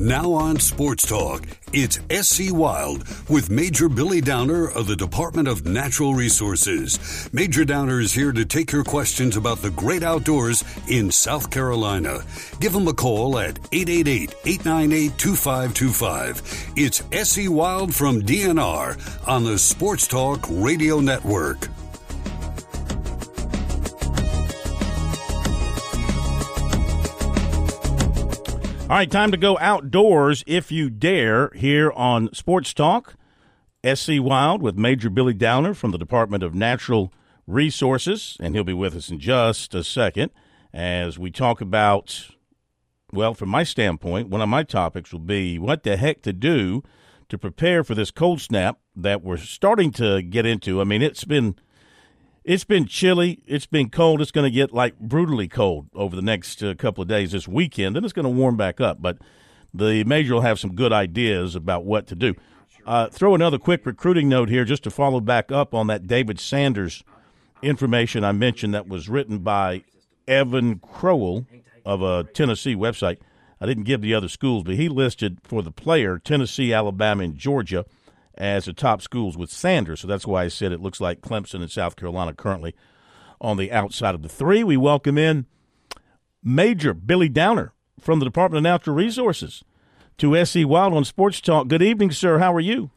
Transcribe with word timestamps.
Now 0.00 0.32
on 0.32 0.58
Sports 0.58 1.06
Talk, 1.06 1.42
it's 1.74 2.00
SC 2.10 2.50
Wild 2.50 3.06
with 3.28 3.50
Major 3.50 3.86
Billy 3.90 4.22
Downer 4.22 4.66
of 4.66 4.86
the 4.86 4.96
Department 4.96 5.46
of 5.46 5.66
Natural 5.66 6.14
Resources. 6.14 7.28
Major 7.34 7.66
Downer 7.66 8.00
is 8.00 8.14
here 8.14 8.32
to 8.32 8.46
take 8.46 8.72
your 8.72 8.82
questions 8.82 9.36
about 9.36 9.58
the 9.58 9.68
great 9.68 10.02
outdoors 10.02 10.64
in 10.88 11.10
South 11.10 11.50
Carolina. 11.50 12.20
Give 12.60 12.74
him 12.74 12.88
a 12.88 12.94
call 12.94 13.38
at 13.38 13.58
888 13.72 14.34
898 14.46 15.18
2525. 15.18 16.72
It's 16.76 17.02
SC 17.12 17.50
Wild 17.50 17.94
from 17.94 18.22
DNR 18.22 19.28
on 19.28 19.44
the 19.44 19.58
Sports 19.58 20.06
Talk 20.06 20.46
Radio 20.48 21.00
Network. 21.00 21.68
All 28.90 28.96
right, 28.96 29.08
time 29.08 29.30
to 29.30 29.36
go 29.36 29.56
outdoors 29.58 30.42
if 30.48 30.72
you 30.72 30.90
dare 30.90 31.50
here 31.50 31.92
on 31.92 32.28
Sports 32.34 32.74
Talk. 32.74 33.14
SC 33.86 34.14
Wild 34.18 34.62
with 34.62 34.76
Major 34.76 35.08
Billy 35.08 35.32
Downer 35.32 35.74
from 35.74 35.92
the 35.92 35.96
Department 35.96 36.42
of 36.42 36.56
Natural 36.56 37.12
Resources, 37.46 38.36
and 38.40 38.52
he'll 38.52 38.64
be 38.64 38.72
with 38.72 38.96
us 38.96 39.08
in 39.08 39.20
just 39.20 39.76
a 39.76 39.84
second 39.84 40.32
as 40.74 41.20
we 41.20 41.30
talk 41.30 41.60
about, 41.60 42.30
well, 43.12 43.32
from 43.32 43.48
my 43.48 43.62
standpoint, 43.62 44.28
one 44.28 44.40
of 44.40 44.48
my 44.48 44.64
topics 44.64 45.12
will 45.12 45.20
be 45.20 45.56
what 45.56 45.84
the 45.84 45.96
heck 45.96 46.22
to 46.22 46.32
do 46.32 46.82
to 47.28 47.38
prepare 47.38 47.84
for 47.84 47.94
this 47.94 48.10
cold 48.10 48.40
snap 48.40 48.80
that 48.96 49.22
we're 49.22 49.36
starting 49.36 49.92
to 49.92 50.20
get 50.20 50.44
into. 50.44 50.80
I 50.80 50.84
mean, 50.84 51.00
it's 51.00 51.22
been 51.22 51.54
it's 52.44 52.64
been 52.64 52.86
chilly. 52.86 53.42
It's 53.46 53.66
been 53.66 53.90
cold. 53.90 54.20
It's 54.20 54.30
going 54.30 54.50
to 54.50 54.54
get 54.54 54.72
like 54.72 54.98
brutally 54.98 55.48
cold 55.48 55.88
over 55.94 56.16
the 56.16 56.22
next 56.22 56.62
uh, 56.62 56.74
couple 56.74 57.02
of 57.02 57.08
days 57.08 57.32
this 57.32 57.46
weekend. 57.46 57.96
Then 57.96 58.04
it's 58.04 58.12
going 58.12 58.24
to 58.24 58.30
warm 58.30 58.56
back 58.56 58.80
up. 58.80 59.00
But 59.00 59.18
the 59.72 60.04
major 60.04 60.34
will 60.34 60.40
have 60.40 60.58
some 60.58 60.74
good 60.74 60.92
ideas 60.92 61.54
about 61.54 61.84
what 61.84 62.06
to 62.08 62.14
do. 62.14 62.34
Uh, 62.86 63.08
throw 63.08 63.34
another 63.34 63.58
quick 63.58 63.84
recruiting 63.84 64.28
note 64.28 64.48
here 64.48 64.64
just 64.64 64.82
to 64.84 64.90
follow 64.90 65.20
back 65.20 65.52
up 65.52 65.74
on 65.74 65.86
that 65.88 66.06
David 66.06 66.40
Sanders 66.40 67.04
information 67.62 68.24
I 68.24 68.32
mentioned 68.32 68.72
that 68.72 68.88
was 68.88 69.08
written 69.08 69.40
by 69.40 69.84
Evan 70.26 70.78
Crowell 70.78 71.46
of 71.84 72.00
a 72.00 72.24
Tennessee 72.24 72.74
website. 72.74 73.18
I 73.60 73.66
didn't 73.66 73.84
give 73.84 74.00
the 74.00 74.14
other 74.14 74.28
schools, 74.28 74.64
but 74.64 74.76
he 74.76 74.88
listed 74.88 75.38
for 75.42 75.62
the 75.62 75.70
player 75.70 76.18
Tennessee, 76.18 76.72
Alabama, 76.72 77.22
and 77.22 77.36
Georgia– 77.36 77.84
as 78.40 78.64
the 78.64 78.72
top 78.72 79.02
schools 79.02 79.36
with 79.36 79.50
Sanders. 79.50 80.00
So 80.00 80.08
that's 80.08 80.26
why 80.26 80.44
I 80.44 80.48
said 80.48 80.72
it 80.72 80.80
looks 80.80 81.00
like 81.00 81.20
Clemson 81.20 81.60
and 81.60 81.70
South 81.70 81.94
Carolina 81.94 82.32
currently 82.32 82.74
on 83.40 83.58
the 83.58 83.70
outside 83.70 84.14
of 84.14 84.22
the 84.22 84.28
three. 84.28 84.64
We 84.64 84.78
welcome 84.78 85.18
in 85.18 85.46
Major 86.42 86.94
Billy 86.94 87.28
Downer 87.28 87.74
from 88.00 88.18
the 88.18 88.24
Department 88.24 88.58
of 88.58 88.62
Natural 88.62 88.96
Resources 88.96 89.62
to 90.16 90.44
SC 90.44 90.60
Wild 90.64 90.94
on 90.94 91.04
Sports 91.04 91.40
Talk. 91.42 91.68
Good 91.68 91.82
evening, 91.82 92.12
sir. 92.12 92.38
How 92.38 92.54
are 92.54 92.60
you? 92.60 92.90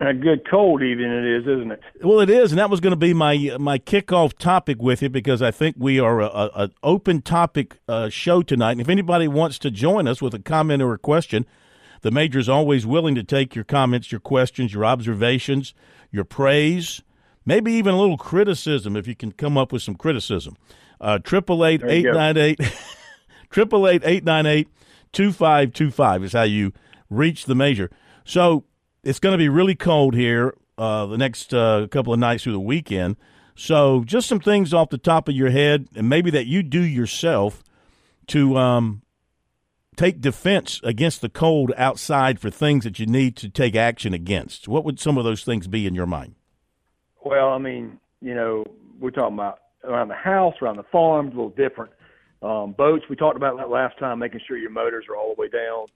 A 0.00 0.14
good 0.14 0.48
cold 0.50 0.82
evening 0.82 1.10
it 1.10 1.26
is, 1.26 1.42
isn't 1.42 1.70
it? 1.70 1.80
Well, 2.02 2.18
it 2.20 2.30
is, 2.30 2.50
and 2.50 2.58
that 2.58 2.70
was 2.70 2.80
going 2.80 2.92
to 2.92 2.96
be 2.96 3.12
my 3.12 3.54
my 3.60 3.78
kickoff 3.78 4.36
topic 4.38 4.80
with 4.80 5.02
you 5.02 5.10
because 5.10 5.42
I 5.42 5.50
think 5.50 5.76
we 5.78 6.00
are 6.00 6.20
a 6.20 6.50
an 6.54 6.72
open 6.82 7.20
topic 7.20 7.76
uh, 7.86 8.08
show 8.08 8.40
tonight. 8.42 8.72
And 8.72 8.80
if 8.80 8.88
anybody 8.88 9.28
wants 9.28 9.58
to 9.58 9.70
join 9.70 10.08
us 10.08 10.22
with 10.22 10.32
a 10.32 10.38
comment 10.38 10.82
or 10.82 10.94
a 10.94 10.98
question, 10.98 11.44
the 12.04 12.10
major 12.10 12.38
is 12.38 12.50
always 12.50 12.84
willing 12.84 13.14
to 13.14 13.24
take 13.24 13.54
your 13.54 13.64
comments, 13.64 14.12
your 14.12 14.20
questions, 14.20 14.74
your 14.74 14.84
observations, 14.84 15.72
your 16.12 16.22
praise, 16.22 17.02
maybe 17.46 17.72
even 17.72 17.94
a 17.94 17.98
little 17.98 18.18
criticism 18.18 18.94
if 18.94 19.08
you 19.08 19.14
can 19.14 19.32
come 19.32 19.56
up 19.56 19.72
with 19.72 19.80
some 19.80 19.94
criticism. 19.94 20.54
Uh, 21.00 21.18
triple 21.18 21.64
eight 21.64 21.82
eight 21.82 22.04
nine 22.04 22.36
eight 22.36 22.60
triple 23.50 23.88
eight 23.88 24.02
eight 24.04 24.22
nine 24.22 24.44
eight 24.44 24.68
two 25.12 25.32
five 25.32 25.72
two 25.72 25.90
five 25.90 26.22
is 26.22 26.34
how 26.34 26.42
you 26.42 26.74
reach 27.08 27.46
the 27.46 27.54
major. 27.54 27.90
So 28.26 28.64
it's 29.02 29.18
going 29.18 29.32
to 29.32 29.38
be 29.38 29.48
really 29.48 29.74
cold 29.74 30.14
here 30.14 30.54
uh, 30.76 31.06
the 31.06 31.16
next 31.16 31.54
uh, 31.54 31.86
couple 31.90 32.12
of 32.12 32.18
nights 32.18 32.42
through 32.42 32.52
the 32.52 32.60
weekend. 32.60 33.16
So 33.54 34.04
just 34.04 34.28
some 34.28 34.40
things 34.40 34.74
off 34.74 34.90
the 34.90 34.98
top 34.98 35.26
of 35.26 35.34
your 35.34 35.48
head, 35.48 35.88
and 35.96 36.06
maybe 36.06 36.30
that 36.32 36.44
you 36.44 36.62
do 36.62 36.82
yourself 36.82 37.64
to 38.26 38.58
um, 38.58 39.00
take 39.96 40.20
defense 40.20 40.80
against 40.82 41.20
the 41.20 41.28
cold 41.28 41.72
outside 41.76 42.40
for 42.40 42.50
things 42.50 42.84
that 42.84 42.98
you 42.98 43.06
need 43.06 43.36
to 43.36 43.48
take 43.48 43.74
action 43.74 44.14
against? 44.14 44.68
What 44.68 44.84
would 44.84 45.00
some 45.00 45.18
of 45.18 45.24
those 45.24 45.44
things 45.44 45.66
be 45.66 45.86
in 45.86 45.94
your 45.94 46.06
mind? 46.06 46.34
Well, 47.24 47.48
I 47.48 47.58
mean, 47.58 47.98
you 48.20 48.34
know, 48.34 48.64
we're 49.00 49.10
talking 49.10 49.34
about 49.34 49.60
around 49.84 50.08
the 50.08 50.14
house, 50.14 50.54
around 50.60 50.76
the 50.76 50.84
farms, 50.84 51.32
a 51.32 51.36
little 51.36 51.50
different. 51.50 51.92
Um, 52.42 52.72
boats, 52.72 53.04
we 53.08 53.16
talked 53.16 53.36
about 53.36 53.56
that 53.56 53.70
last 53.70 53.98
time, 53.98 54.18
making 54.18 54.40
sure 54.46 54.58
your 54.58 54.70
motors 54.70 55.06
are 55.08 55.16
all 55.16 55.34
the 55.34 55.40
way 55.40 55.48
down, 55.48 55.86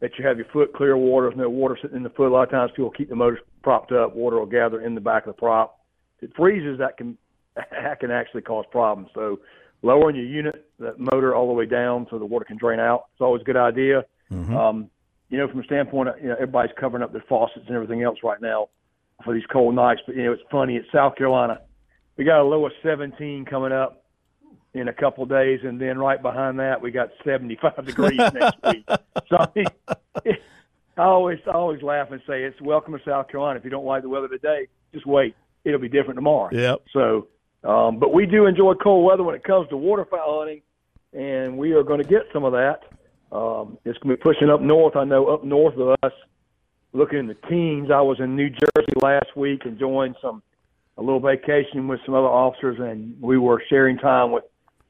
that 0.00 0.12
you 0.18 0.26
have 0.26 0.36
your 0.36 0.46
foot 0.52 0.72
clear 0.72 0.94
of 0.94 1.00
water, 1.00 1.28
there's 1.28 1.38
no 1.38 1.50
water 1.50 1.76
sitting 1.80 1.96
in 1.96 2.02
the 2.02 2.10
foot. 2.10 2.28
A 2.28 2.32
lot 2.32 2.44
of 2.44 2.50
times 2.50 2.70
people 2.74 2.90
keep 2.90 3.08
the 3.08 3.16
motors 3.16 3.40
propped 3.62 3.92
up, 3.92 4.14
water 4.14 4.38
will 4.38 4.46
gather 4.46 4.80
in 4.80 4.94
the 4.94 5.00
back 5.00 5.26
of 5.26 5.34
the 5.34 5.38
prop. 5.38 5.80
If 6.18 6.30
it 6.30 6.36
freezes, 6.36 6.78
that 6.78 6.96
can 6.96 7.18
that 7.56 8.00
can 8.00 8.10
actually 8.10 8.42
cause 8.42 8.64
problems. 8.70 9.10
So 9.14 9.40
lowering 9.82 10.16
your 10.16 10.24
unit, 10.24 10.66
that 10.78 10.98
motor 10.98 11.34
all 11.34 11.46
the 11.46 11.52
way 11.52 11.66
down 11.66 12.06
so 12.10 12.18
the 12.18 12.26
water 12.26 12.44
can 12.44 12.56
drain 12.56 12.80
out. 12.80 13.04
It's 13.12 13.20
always 13.20 13.42
a 13.42 13.44
good 13.44 13.56
idea. 13.56 14.04
Mm-hmm. 14.30 14.56
Um, 14.56 14.90
you 15.28 15.38
know, 15.38 15.48
from 15.48 15.60
a 15.60 15.64
standpoint, 15.64 16.08
of, 16.10 16.14
you 16.20 16.28
know, 16.28 16.34
everybody's 16.34 16.74
covering 16.78 17.02
up 17.02 17.12
their 17.12 17.24
faucets 17.28 17.66
and 17.66 17.74
everything 17.74 18.02
else 18.02 18.18
right 18.22 18.40
now 18.40 18.68
for 19.24 19.32
these 19.34 19.46
cold 19.52 19.74
nights. 19.74 20.00
But 20.06 20.16
you 20.16 20.24
know, 20.24 20.32
it's 20.32 20.42
funny. 20.50 20.76
It's 20.76 20.90
South 20.92 21.16
Carolina. 21.16 21.60
We 22.16 22.24
got 22.24 22.40
a 22.40 22.44
low 22.44 22.66
of 22.66 22.72
17 22.82 23.44
coming 23.44 23.72
up 23.72 24.04
in 24.74 24.88
a 24.88 24.92
couple 24.92 25.24
of 25.24 25.30
days, 25.30 25.60
and 25.64 25.80
then 25.80 25.98
right 25.98 26.20
behind 26.20 26.58
that, 26.60 26.80
we 26.80 26.90
got 26.90 27.08
75 27.24 27.86
degrees 27.86 28.18
next 28.18 28.56
week. 28.64 28.84
So 29.28 29.36
I, 29.38 29.48
mean, 29.54 29.66
I 30.96 31.02
always, 31.02 31.38
I 31.46 31.52
always 31.52 31.82
laugh 31.82 32.10
and 32.10 32.20
say, 32.26 32.44
"It's 32.44 32.60
welcome 32.60 32.92
to 32.92 33.04
South 33.04 33.28
Carolina. 33.28 33.58
If 33.58 33.64
you 33.64 33.70
don't 33.70 33.86
like 33.86 34.02
the 34.02 34.08
weather 34.08 34.28
today, 34.28 34.68
just 34.92 35.06
wait. 35.06 35.34
It'll 35.64 35.80
be 35.80 35.88
different 35.88 36.16
tomorrow." 36.16 36.50
Yep. 36.52 36.82
So 36.92 37.28
um, 37.64 37.98
but 37.98 38.12
we 38.12 38.26
do 38.26 38.46
enjoy 38.46 38.74
cold 38.74 39.04
weather 39.04 39.22
when 39.22 39.34
it 39.34 39.44
comes 39.44 39.68
to 39.68 39.76
waterfowl 39.76 40.40
hunting, 40.40 40.62
and 41.12 41.58
we 41.58 41.72
are 41.72 41.82
going 41.82 42.02
to 42.02 42.08
get 42.08 42.22
some 42.32 42.44
of 42.44 42.52
that. 42.52 42.80
Um, 43.32 43.78
it's 43.84 43.98
going 43.98 44.16
to 44.16 44.16
be 44.16 44.22
pushing 44.22 44.50
up 44.50 44.60
north. 44.60 44.96
I 44.96 45.04
know 45.04 45.26
up 45.26 45.44
north 45.44 45.76
of 45.76 45.96
us, 46.02 46.12
looking 46.92 47.18
in 47.18 47.26
the 47.26 47.36
teens. 47.48 47.90
I 47.92 48.00
was 48.00 48.18
in 48.18 48.34
New 48.34 48.48
Jersey 48.48 48.92
last 49.00 49.36
week 49.36 49.62
enjoying 49.66 50.14
some 50.20 50.42
a 50.96 51.02
little 51.02 51.20
vacation 51.20 51.88
with 51.88 52.00
some 52.04 52.14
other 52.14 52.26
officers, 52.26 52.78
and 52.78 53.20
we 53.20 53.38
were 53.38 53.62
sharing 53.70 53.96
time 53.96 54.32
with 54.32 54.44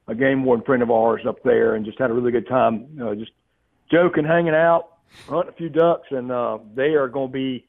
a 0.08 0.14
game 0.14 0.44
warden 0.44 0.64
friend 0.64 0.82
of 0.82 0.90
ours 0.90 1.22
up 1.26 1.42
there, 1.44 1.74
and 1.74 1.84
just 1.84 1.98
had 1.98 2.10
a 2.10 2.14
really 2.14 2.32
good 2.32 2.48
time. 2.48 2.98
Uh, 3.00 3.14
just 3.14 3.30
joking, 3.92 4.24
hanging 4.24 4.54
out, 4.54 4.98
hunting 5.28 5.52
a 5.52 5.56
few 5.56 5.68
ducks, 5.68 6.08
and 6.10 6.32
uh, 6.32 6.58
they 6.74 6.94
are 6.94 7.08
going 7.08 7.28
to 7.28 7.32
be 7.32 7.66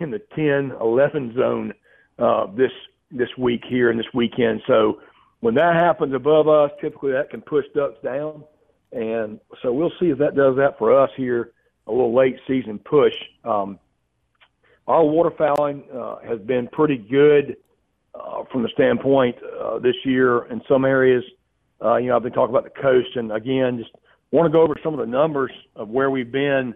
in 0.00 0.10
the 0.10 0.20
10, 0.34 0.72
11 0.80 1.34
zone 1.34 1.74
uh, 2.18 2.46
this 2.56 2.72
this 3.10 3.28
week 3.38 3.62
here 3.68 3.90
and 3.90 3.98
this 3.98 4.06
weekend. 4.14 4.62
So 4.66 5.00
when 5.40 5.54
that 5.54 5.74
happens 5.74 6.14
above 6.14 6.48
us, 6.48 6.70
typically 6.80 7.12
that 7.12 7.30
can 7.30 7.40
push 7.40 7.64
ducks 7.74 7.98
down. 8.02 8.44
And 8.92 9.38
so 9.62 9.72
we'll 9.72 9.92
see 10.00 10.06
if 10.06 10.18
that 10.18 10.34
does 10.34 10.56
that 10.56 10.78
for 10.78 10.98
us 10.98 11.10
here, 11.16 11.52
a 11.86 11.90
little 11.92 12.14
late 12.14 12.36
season 12.46 12.78
push. 12.78 13.14
Um, 13.44 13.78
our 14.86 15.02
waterfowling 15.02 15.84
uh, 15.94 16.26
has 16.26 16.40
been 16.40 16.68
pretty 16.68 16.96
good 16.96 17.56
uh, 18.14 18.44
from 18.50 18.62
the 18.62 18.70
standpoint 18.70 19.36
uh, 19.60 19.78
this 19.78 19.96
year 20.04 20.46
in 20.46 20.62
some 20.68 20.84
areas. 20.84 21.22
Uh, 21.82 21.96
you 21.96 22.08
know, 22.08 22.16
I've 22.16 22.22
been 22.22 22.32
talking 22.32 22.54
about 22.54 22.64
the 22.64 22.80
coast, 22.80 23.14
and 23.16 23.30
again, 23.30 23.78
just 23.78 23.90
want 24.32 24.46
to 24.46 24.52
go 24.52 24.62
over 24.62 24.74
some 24.82 24.94
of 24.94 25.00
the 25.00 25.06
numbers 25.06 25.52
of 25.76 25.88
where 25.88 26.10
we've 26.10 26.32
been 26.32 26.74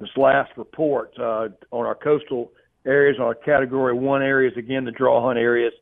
this 0.00 0.10
last 0.16 0.50
report 0.56 1.12
uh, 1.18 1.48
on 1.70 1.86
our 1.86 1.94
coastal 1.94 2.52
areas 2.86 3.16
are 3.20 3.34
category 3.34 3.94
one 3.94 4.22
areas, 4.22 4.54
again, 4.56 4.84
the 4.84 4.90
draw 4.90 5.24
hunt 5.24 5.38
areas. 5.38 5.72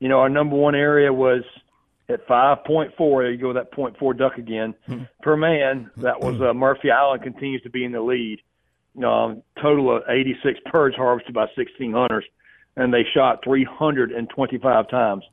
You 0.00 0.08
know, 0.08 0.20
our 0.20 0.28
number 0.28 0.56
one 0.56 0.74
area 0.74 1.12
was 1.12 1.42
at 2.08 2.26
5.4. 2.26 2.92
There 2.98 3.30
you 3.30 3.38
go, 3.38 3.52
that 3.52 3.72
0.4 3.72 4.16
duck 4.16 4.38
again 4.38 4.74
hmm. 4.86 5.02
per 5.22 5.36
man. 5.36 5.90
That 5.98 6.20
was 6.20 6.40
uh, 6.40 6.54
Murphy 6.54 6.90
Island 6.90 7.22
continues 7.22 7.62
to 7.62 7.70
be 7.70 7.84
in 7.84 7.92
the 7.92 8.00
lead. 8.00 8.40
Um, 9.04 9.42
total 9.62 9.96
of 9.96 10.02
86 10.08 10.58
birds 10.72 10.96
harvested 10.96 11.32
by 11.32 11.46
16 11.56 11.92
hunters, 11.92 12.24
and 12.76 12.92
they 12.92 13.04
shot 13.14 13.44
325 13.44 14.90
times. 14.90 15.24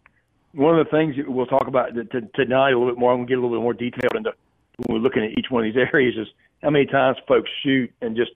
One 0.51 0.77
of 0.77 0.85
the 0.85 0.91
things 0.91 1.15
that 1.17 1.29
we'll 1.29 1.47
talk 1.47 1.67
about 1.67 1.89
tonight 2.35 2.71
a 2.71 2.77
little 2.77 2.93
bit 2.93 2.99
more, 2.99 3.11
I'm 3.11 3.19
going 3.19 3.27
to 3.27 3.31
get 3.31 3.39
a 3.39 3.41
little 3.41 3.57
bit 3.57 3.63
more 3.63 3.73
detailed 3.73 4.15
into 4.15 4.33
when 4.77 4.97
we're 4.97 5.03
looking 5.03 5.23
at 5.23 5.31
each 5.31 5.47
one 5.49 5.65
of 5.65 5.73
these 5.73 5.81
areas 5.93 6.15
is 6.15 6.27
how 6.61 6.69
many 6.69 6.85
times 6.85 7.17
folks 7.27 7.49
shoot 7.63 7.91
and 8.01 8.15
just 8.15 8.31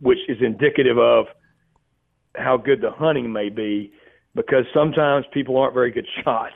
which 0.00 0.18
is 0.28 0.38
indicative 0.40 0.98
of– 0.98 1.26
how 2.38 2.56
good 2.56 2.80
the 2.80 2.90
hunting 2.90 3.32
may 3.32 3.48
be 3.48 3.92
because 4.34 4.64
sometimes 4.72 5.26
people 5.32 5.56
aren't 5.56 5.74
very 5.74 5.90
good 5.90 6.06
shots. 6.24 6.54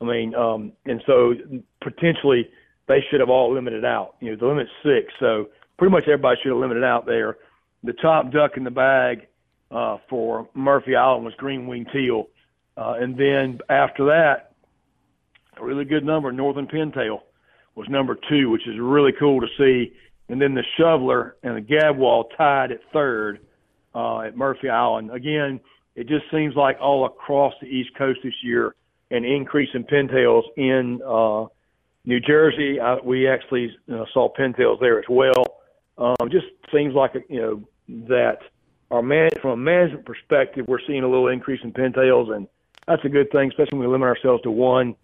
I 0.00 0.04
mean, 0.04 0.34
um, 0.34 0.72
and 0.86 1.02
so 1.06 1.34
potentially 1.82 2.48
they 2.86 3.04
should 3.10 3.20
have 3.20 3.28
all 3.28 3.52
limited 3.52 3.84
out. 3.84 4.14
You 4.20 4.30
know, 4.30 4.36
the 4.36 4.46
limit's 4.46 4.70
six, 4.82 5.12
so 5.20 5.48
pretty 5.76 5.92
much 5.92 6.04
everybody 6.04 6.38
should 6.42 6.50
have 6.50 6.58
limited 6.58 6.84
out 6.84 7.06
there. 7.06 7.36
The 7.84 7.92
top 7.94 8.32
duck 8.32 8.56
in 8.56 8.64
the 8.64 8.70
bag 8.70 9.26
uh, 9.70 9.98
for 10.08 10.48
Murphy 10.54 10.96
Island 10.96 11.24
was 11.24 11.34
green 11.34 11.66
wing 11.66 11.86
teal, 11.92 12.28
uh, 12.76 12.94
and 13.00 13.16
then 13.16 13.58
after 13.68 14.06
that, 14.06 14.52
a 15.60 15.64
really 15.64 15.84
good 15.84 16.04
number, 16.04 16.30
northern 16.32 16.66
pintail 16.66 17.20
was 17.74 17.88
number 17.88 18.16
two, 18.28 18.50
which 18.50 18.66
is 18.66 18.74
really 18.80 19.12
cool 19.18 19.40
to 19.40 19.46
see. 19.58 19.92
and 20.28 20.40
then 20.40 20.54
the 20.54 20.64
shoveler 20.76 21.36
and 21.42 21.56
the 21.56 21.60
gadwall 21.60 22.24
tied 22.36 22.70
at 22.70 22.80
third 22.92 23.40
uh, 23.94 24.20
at 24.20 24.36
Murphy 24.36 24.68
Island. 24.68 25.10
Again, 25.10 25.60
it 25.94 26.06
just 26.06 26.24
seems 26.30 26.54
like 26.54 26.78
all 26.80 27.06
across 27.06 27.54
the 27.60 27.66
East 27.66 27.90
Coast 27.96 28.20
this 28.22 28.34
year, 28.42 28.74
an 29.10 29.24
increase 29.24 29.70
in 29.74 29.84
pintails 29.84 30.44
in 30.56 31.00
uh, 31.06 31.46
New 32.04 32.20
Jersey. 32.20 32.80
I, 32.80 32.96
we 33.02 33.28
actually 33.28 33.76
uh, 33.92 34.04
saw 34.12 34.32
pintails 34.32 34.80
there 34.80 34.98
as 34.98 35.06
well. 35.08 35.44
Um, 35.96 36.30
just 36.30 36.46
seems 36.72 36.94
like 36.94 37.12
you 37.28 37.40
know 37.40 37.68
that 38.08 38.38
our 38.90 39.02
man 39.02 39.30
from 39.42 39.50
a 39.50 39.56
management 39.56 40.06
perspective, 40.06 40.66
we're 40.68 40.78
seeing 40.86 41.02
a 41.02 41.08
little 41.08 41.28
increase 41.28 41.60
in 41.64 41.72
pintails, 41.72 42.34
and 42.34 42.46
that's 42.86 43.04
a 43.04 43.08
good 43.08 43.30
thing, 43.30 43.50
especially 43.50 43.78
when 43.78 43.88
we 43.88 43.92
limit 43.92 44.06
ourselves 44.08 44.42
to 44.44 44.50
one. 44.50 44.94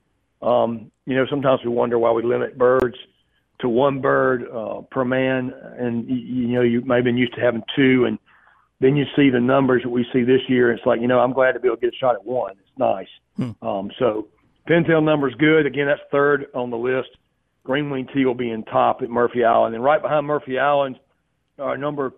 Um, 0.42 0.90
you 1.06 1.16
know, 1.16 1.26
sometimes 1.28 1.60
we 1.64 1.70
wonder 1.70 1.98
why 1.98 2.12
we 2.12 2.22
limit 2.22 2.56
birds 2.56 2.96
to 3.60 3.68
one 3.68 4.00
bird 4.00 4.44
uh, 4.52 4.82
per 4.90 5.04
man, 5.04 5.52
and 5.78 6.08
you, 6.08 6.48
know 6.48 6.62
you 6.62 6.82
may 6.82 6.96
have 6.96 7.04
been 7.04 7.16
used 7.16 7.34
to 7.34 7.40
having 7.40 7.62
two, 7.74 8.04
and 8.04 8.18
then 8.84 8.96
you 8.96 9.06
see 9.16 9.30
the 9.30 9.40
numbers 9.40 9.82
that 9.82 9.88
we 9.88 10.04
see 10.12 10.24
this 10.24 10.42
year. 10.46 10.70
It's 10.70 10.84
like 10.84 11.00
you 11.00 11.08
know 11.08 11.18
I'm 11.18 11.32
glad 11.32 11.52
to 11.52 11.60
be 11.60 11.68
able 11.68 11.78
to 11.78 11.80
get 11.80 11.94
a 11.94 11.96
shot 11.96 12.14
at 12.16 12.24
one. 12.24 12.52
It's 12.52 12.78
nice. 12.78 13.08
Hmm. 13.36 13.66
Um, 13.66 13.90
so 13.98 14.28
pintail 14.68 15.02
numbers 15.02 15.34
good. 15.38 15.64
Again, 15.64 15.86
that's 15.86 16.02
third 16.12 16.46
on 16.54 16.70
the 16.70 16.76
list. 16.76 17.08
Green 17.64 17.88
wing 17.88 18.06
teal 18.12 18.34
being 18.34 18.62
top 18.64 19.00
at 19.00 19.08
Murphy 19.08 19.42
Island, 19.42 19.74
and 19.74 19.82
right 19.82 20.02
behind 20.02 20.26
Murphy 20.26 20.58
Island, 20.58 20.98
our 21.58 21.78
number 21.78 22.12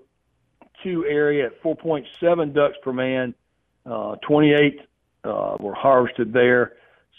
two 0.83 1.07
area 1.07 1.47
at 1.47 1.63
4.7 1.63 2.53
ducks 2.53 2.75
per 2.83 2.93
man. 2.93 3.33
Uh, 3.89 4.17
28 4.27 4.81
uh, 5.23 5.57
were 5.61 5.75
harvested 5.75 6.33
there. 6.33 6.73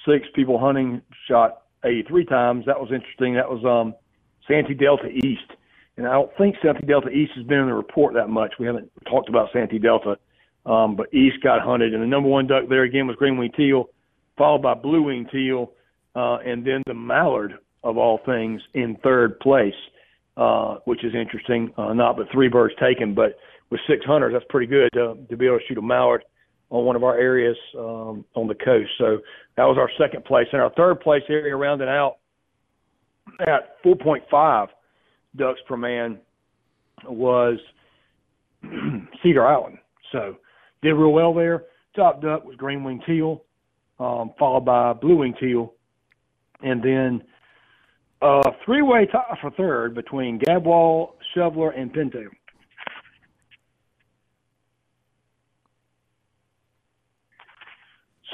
Six 0.05 0.27
people 0.35 0.59
hunting 0.59 1.01
shot 1.25 1.61
83 1.85 2.25
times. 2.25 2.65
That 2.65 2.81
was 2.81 2.91
interesting. 2.91 3.35
That 3.35 3.49
was 3.49 3.63
um, 3.63 3.95
Santee 4.45 4.73
Delta 4.73 5.07
East. 5.07 5.53
And 5.97 6.07
I 6.07 6.13
don't 6.13 6.31
think 6.37 6.55
Santee 6.61 6.85
Delta 6.85 7.09
East 7.09 7.31
has 7.35 7.45
been 7.45 7.59
in 7.59 7.67
the 7.67 7.73
report 7.73 8.13
that 8.13 8.29
much. 8.29 8.53
We 8.59 8.67
haven't 8.67 8.91
talked 9.09 9.29
about 9.29 9.49
Santee 9.51 9.79
Delta, 9.79 10.17
um, 10.65 10.95
but 10.95 11.11
East 11.13 11.37
got 11.43 11.61
hunted. 11.61 11.93
And 11.93 12.03
the 12.03 12.07
number 12.07 12.29
one 12.29 12.45
duck 12.45 12.65
there 12.69 12.83
again 12.83 13.07
was 13.07 13.15
green 13.15 13.37
wing 13.37 13.51
teal, 13.57 13.89
followed 14.37 14.61
by 14.61 14.75
blue 14.75 15.03
wing 15.03 15.27
teal, 15.31 15.71
uh, 16.15 16.37
and 16.37 16.65
then 16.65 16.83
the 16.85 16.93
mallard 16.93 17.53
of 17.83 17.97
all 17.97 18.19
things 18.25 18.61
in 18.75 18.95
third 19.03 19.39
place, 19.39 19.73
uh, 20.37 20.75
which 20.85 21.03
is 21.03 21.13
interesting. 21.15 21.73
Uh, 21.77 21.93
not 21.93 22.15
but 22.15 22.27
three 22.31 22.47
birds 22.47 22.75
taken, 22.79 23.15
but 23.15 23.37
with 23.71 23.81
six 23.87 24.05
hunters, 24.05 24.33
that's 24.33 24.45
pretty 24.49 24.67
good 24.67 24.89
to, 24.93 25.17
to 25.29 25.35
be 25.35 25.47
able 25.47 25.57
to 25.57 25.63
shoot 25.67 25.77
a 25.77 25.81
mallard 25.81 26.23
on 26.69 26.85
one 26.85 26.95
of 26.95 27.03
our 27.03 27.17
areas 27.17 27.57
um, 27.77 28.23
on 28.35 28.47
the 28.47 28.55
coast. 28.55 28.89
So 28.97 29.19
that 29.55 29.63
was 29.63 29.77
our 29.79 29.89
second 29.97 30.25
place. 30.25 30.47
And 30.51 30.61
our 30.61 30.71
third 30.75 30.99
place 30.99 31.23
area 31.29 31.55
rounded 31.55 31.87
out 31.87 32.17
at 33.41 33.81
4.5 33.83 34.67
ducks 35.37 35.59
per 35.67 35.77
man 35.77 36.19
was 37.05 37.59
Cedar 39.23 39.45
Island. 39.45 39.77
So 40.11 40.37
did 40.81 40.93
real 40.93 41.13
well 41.13 41.33
there. 41.33 41.65
Top 41.95 42.21
duck 42.21 42.45
was 42.45 42.55
green 42.55 42.83
wing 42.83 43.01
teal, 43.05 43.43
um, 43.99 44.33
followed 44.37 44.65
by 44.65 44.93
blue 44.93 45.17
wing 45.17 45.33
teal, 45.39 45.73
and 46.61 46.83
then 46.83 47.23
a 48.21 48.51
three-way 48.65 49.07
tie 49.11 49.37
for 49.41 49.51
third 49.51 49.93
between 49.95 50.39
Gadwall, 50.39 51.13
Shoveler, 51.33 51.71
and 51.71 51.93
Pintail. 51.93 52.29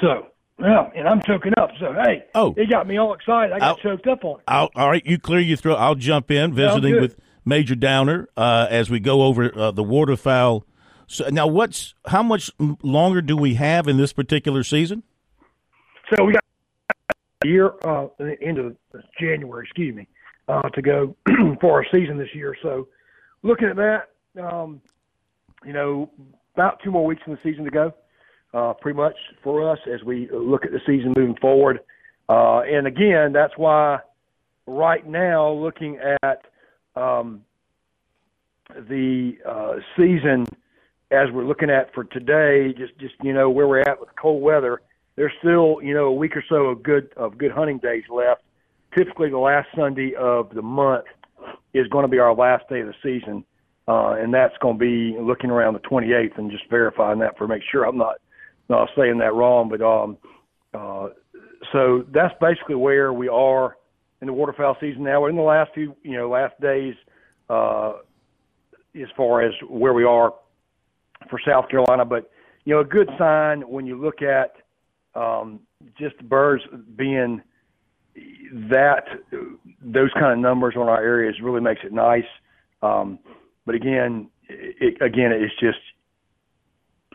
So, 0.00 0.28
yeah, 0.60 0.88
and 0.94 1.08
I'm 1.08 1.20
choking 1.22 1.52
up. 1.58 1.70
So, 1.80 1.92
hey, 1.92 2.24
oh, 2.34 2.54
it 2.56 2.70
got 2.70 2.86
me 2.86 2.96
all 2.96 3.12
excited. 3.12 3.52
I 3.52 3.58
got 3.58 3.68
I'll, 3.68 3.76
choked 3.76 4.06
up 4.06 4.24
on 4.24 4.38
it. 4.38 4.44
I'll, 4.46 4.70
all 4.76 4.88
right, 4.88 5.04
you 5.04 5.18
clear 5.18 5.40
your 5.40 5.56
throat. 5.56 5.76
I'll 5.76 5.96
jump 5.96 6.30
in 6.30 6.54
visiting 6.54 7.00
with 7.00 7.16
Major 7.44 7.74
Downer 7.74 8.28
uh, 8.36 8.68
as 8.70 8.88
we 8.88 9.00
go 9.00 9.22
over 9.22 9.56
uh, 9.56 9.70
the 9.72 9.82
waterfowl. 9.82 10.64
So 11.06 11.28
now, 11.28 11.46
what's 11.46 11.94
how 12.06 12.22
much 12.22 12.50
longer 12.82 13.20
do 13.20 13.36
we 13.36 13.54
have 13.54 13.88
in 13.88 13.96
this 13.96 14.12
particular 14.12 14.62
season? 14.62 15.02
So 16.14 16.24
we 16.24 16.32
got 16.34 16.44
a 17.42 17.48
year 17.48 17.72
uh, 17.84 18.06
into 18.40 18.76
January, 19.20 19.64
excuse 19.64 19.94
me, 19.94 20.06
uh, 20.48 20.62
to 20.70 20.82
go 20.82 21.16
for 21.60 21.72
our 21.72 21.86
season 21.92 22.16
this 22.16 22.32
year. 22.32 22.56
So, 22.62 22.88
looking 23.42 23.68
at 23.68 23.76
that, 23.76 24.10
um, 24.40 24.80
you 25.64 25.72
know, 25.72 26.10
about 26.54 26.80
two 26.84 26.92
more 26.92 27.04
weeks 27.04 27.22
in 27.26 27.32
the 27.32 27.38
season 27.42 27.64
to 27.64 27.70
go 27.70 27.92
uh, 28.54 28.72
pretty 28.74 28.96
much 28.96 29.16
for 29.42 29.68
us 29.70 29.78
as 29.92 30.02
we 30.04 30.28
look 30.32 30.64
at 30.64 30.70
the 30.70 30.80
season 30.86 31.12
moving 31.16 31.36
forward. 31.36 31.80
Uh, 32.28 32.60
and 32.60 32.86
again, 32.86 33.32
that's 33.32 33.52
why 33.56 33.98
right 34.66 35.06
now, 35.06 35.50
looking 35.50 35.98
at 36.22 36.42
um, 36.96 37.42
the 38.88 39.32
uh, 39.46 39.74
season 39.96 40.46
as 41.10 41.30
we're 41.32 41.44
looking 41.44 41.70
at 41.70 41.92
for 41.94 42.04
today, 42.04 42.72
just 42.76 42.96
just 42.98 43.14
you 43.22 43.32
know 43.32 43.50
where 43.50 43.68
we're 43.68 43.80
at 43.80 44.00
with 44.00 44.08
cold 44.20 44.42
weather, 44.42 44.80
there's 45.16 45.32
still 45.40 45.78
you 45.82 45.94
know 45.94 46.06
a 46.06 46.12
week 46.12 46.36
or 46.36 46.44
so 46.48 46.66
of 46.66 46.82
good 46.82 47.12
of 47.16 47.36
good 47.36 47.50
hunting 47.50 47.78
days 47.78 48.04
left. 48.08 48.42
Typically, 48.96 49.28
the 49.28 49.38
last 49.38 49.68
Sunday 49.76 50.14
of 50.14 50.54
the 50.54 50.62
month 50.62 51.04
is 51.74 51.86
going 51.88 52.04
to 52.04 52.08
be 52.08 52.18
our 52.18 52.34
last 52.34 52.68
day 52.68 52.80
of 52.80 52.86
the 52.86 52.94
season, 53.02 53.44
uh, 53.88 54.14
and 54.14 54.32
that's 54.32 54.56
going 54.58 54.78
to 54.78 54.80
be 54.80 55.18
looking 55.20 55.50
around 55.50 55.74
the 55.74 55.80
28th 55.80 56.38
and 56.38 56.50
just 56.50 56.64
verifying 56.70 57.18
that 57.18 57.36
for 57.36 57.48
make 57.48 57.62
sure 57.70 57.84
I'm 57.84 57.98
not 57.98 58.16
not 58.68 58.88
saying 58.96 59.18
that 59.18 59.34
wrong, 59.34 59.68
but 59.68 59.82
um, 59.82 60.16
uh, 60.72 61.08
so 61.72 62.04
that's 62.12 62.34
basically 62.40 62.74
where 62.74 63.12
we 63.12 63.28
are 63.28 63.76
in 64.20 64.26
the 64.26 64.32
waterfowl 64.32 64.76
season 64.80 65.04
now. 65.04 65.20
We're 65.20 65.30
in 65.30 65.36
the 65.36 65.42
last 65.42 65.72
few, 65.74 65.94
you 66.02 66.16
know, 66.16 66.28
last 66.28 66.58
days 66.60 66.94
uh, 67.48 67.94
as 68.94 69.08
far 69.16 69.42
as 69.42 69.52
where 69.68 69.92
we 69.92 70.04
are 70.04 70.34
for 71.28 71.40
South 71.46 71.68
Carolina. 71.68 72.04
But 72.04 72.30
you 72.64 72.74
know, 72.74 72.80
a 72.80 72.84
good 72.84 73.10
sign 73.18 73.62
when 73.62 73.86
you 73.86 74.00
look 74.00 74.22
at 74.22 74.56
um, 75.14 75.60
just 75.98 76.18
birds 76.28 76.62
being 76.96 77.42
that 78.70 79.04
those 79.82 80.12
kind 80.14 80.32
of 80.32 80.38
numbers 80.38 80.74
on 80.76 80.88
our 80.88 81.02
areas 81.02 81.36
really 81.42 81.60
makes 81.60 81.80
it 81.84 81.92
nice. 81.92 82.24
Um, 82.82 83.18
but 83.66 83.74
again, 83.74 84.30
it, 84.48 85.00
again, 85.02 85.32
it's 85.32 85.54
just 85.58 85.78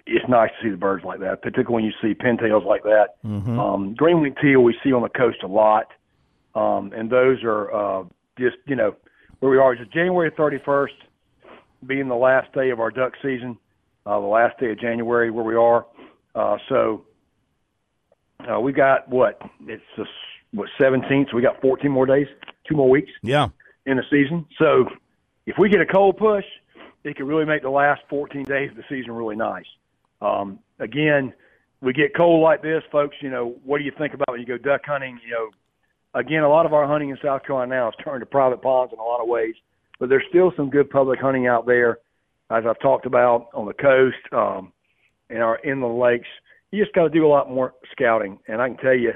it's 0.09 0.27
nice 0.27 0.49
to 0.49 0.67
see 0.67 0.69
the 0.71 0.77
birds 0.77 1.03
like 1.03 1.19
that, 1.19 1.41
particularly 1.41 1.73
when 1.75 1.85
you 1.85 1.93
see 2.01 2.13
pintails 2.13 2.65
like 2.65 2.83
that. 2.83 3.15
Mm-hmm. 3.25 3.59
Um, 3.59 3.93
green 3.93 4.21
wing 4.21 4.35
teal 4.41 4.61
we 4.61 4.75
see 4.83 4.91
on 4.91 5.01
the 5.01 5.09
coast 5.09 5.43
a 5.43 5.47
lot, 5.47 5.87
um, 6.55 6.91
and 6.95 7.09
those 7.09 7.43
are 7.43 7.73
uh, 7.73 8.03
just 8.37 8.57
you 8.65 8.75
know 8.75 8.95
where 9.39 9.51
we 9.51 9.57
are. 9.57 9.73
It's 9.73 9.91
January 9.93 10.31
31st, 10.31 10.87
being 11.85 12.07
the 12.07 12.15
last 12.15 12.51
day 12.53 12.71
of 12.71 12.79
our 12.79 12.91
duck 12.91 13.13
season, 13.21 13.57
uh, 14.05 14.19
the 14.19 14.25
last 14.25 14.59
day 14.59 14.71
of 14.71 14.79
January 14.79 15.31
where 15.31 15.45
we 15.45 15.55
are. 15.55 15.85
Uh, 16.35 16.57
so 16.67 17.05
uh, 18.51 18.59
we 18.59 18.71
got 18.71 19.07
what? 19.09 19.41
It's 19.67 19.83
the 19.97 20.05
what 20.51 20.69
17th. 20.79 21.29
So 21.29 21.35
we 21.35 21.41
got 21.41 21.61
14 21.61 21.91
more 21.91 22.05
days, 22.05 22.27
two 22.67 22.75
more 22.75 22.89
weeks. 22.89 23.11
Yeah. 23.21 23.49
In 23.85 23.97
the 23.97 24.03
season, 24.11 24.45
so 24.59 24.85
if 25.47 25.57
we 25.57 25.67
get 25.67 25.81
a 25.81 25.85
cold 25.85 26.17
push, 26.17 26.45
it 27.03 27.15
could 27.15 27.25
really 27.25 27.45
make 27.45 27.63
the 27.63 27.69
last 27.69 28.01
14 28.09 28.43
days 28.43 28.69
of 28.69 28.77
the 28.77 28.83
season 28.87 29.13
really 29.13 29.35
nice. 29.35 29.65
Um, 30.21 30.59
again, 30.79 31.33
we 31.81 31.93
get 31.93 32.15
cold 32.15 32.43
like 32.43 32.61
this, 32.61 32.83
folks. 32.91 33.15
You 33.21 33.29
know, 33.29 33.55
what 33.63 33.77
do 33.77 33.83
you 33.83 33.91
think 33.97 34.13
about 34.13 34.31
when 34.31 34.39
you 34.39 34.45
go 34.45 34.57
duck 34.57 34.81
hunting? 34.85 35.19
You 35.25 35.31
know, 35.31 35.49
again, 36.19 36.43
a 36.43 36.49
lot 36.49 36.65
of 36.65 36.73
our 36.73 36.87
hunting 36.87 37.09
in 37.09 37.17
South 37.23 37.43
Carolina 37.45 37.75
now 37.75 37.89
is 37.89 37.95
turned 38.03 38.21
to 38.21 38.25
private 38.25 38.61
ponds 38.61 38.93
in 38.93 38.99
a 38.99 39.03
lot 39.03 39.21
of 39.21 39.27
ways, 39.27 39.55
but 39.99 40.09
there's 40.09 40.23
still 40.29 40.51
some 40.55 40.69
good 40.69 40.89
public 40.89 41.19
hunting 41.19 41.47
out 41.47 41.65
there, 41.65 41.99
as 42.49 42.63
I've 42.67 42.79
talked 42.79 43.05
about 43.05 43.47
on 43.53 43.65
the 43.65 43.73
coast 43.73 44.17
um, 44.31 44.73
and 45.29 45.41
our 45.41 45.59
inland 45.63 45.99
lakes. 45.99 46.27
You 46.71 46.83
just 46.83 46.93
got 46.93 47.03
to 47.03 47.09
do 47.09 47.25
a 47.25 47.29
lot 47.29 47.49
more 47.49 47.73
scouting, 47.91 48.39
and 48.47 48.61
I 48.61 48.69
can 48.69 48.77
tell 48.77 48.95
you, 48.95 49.13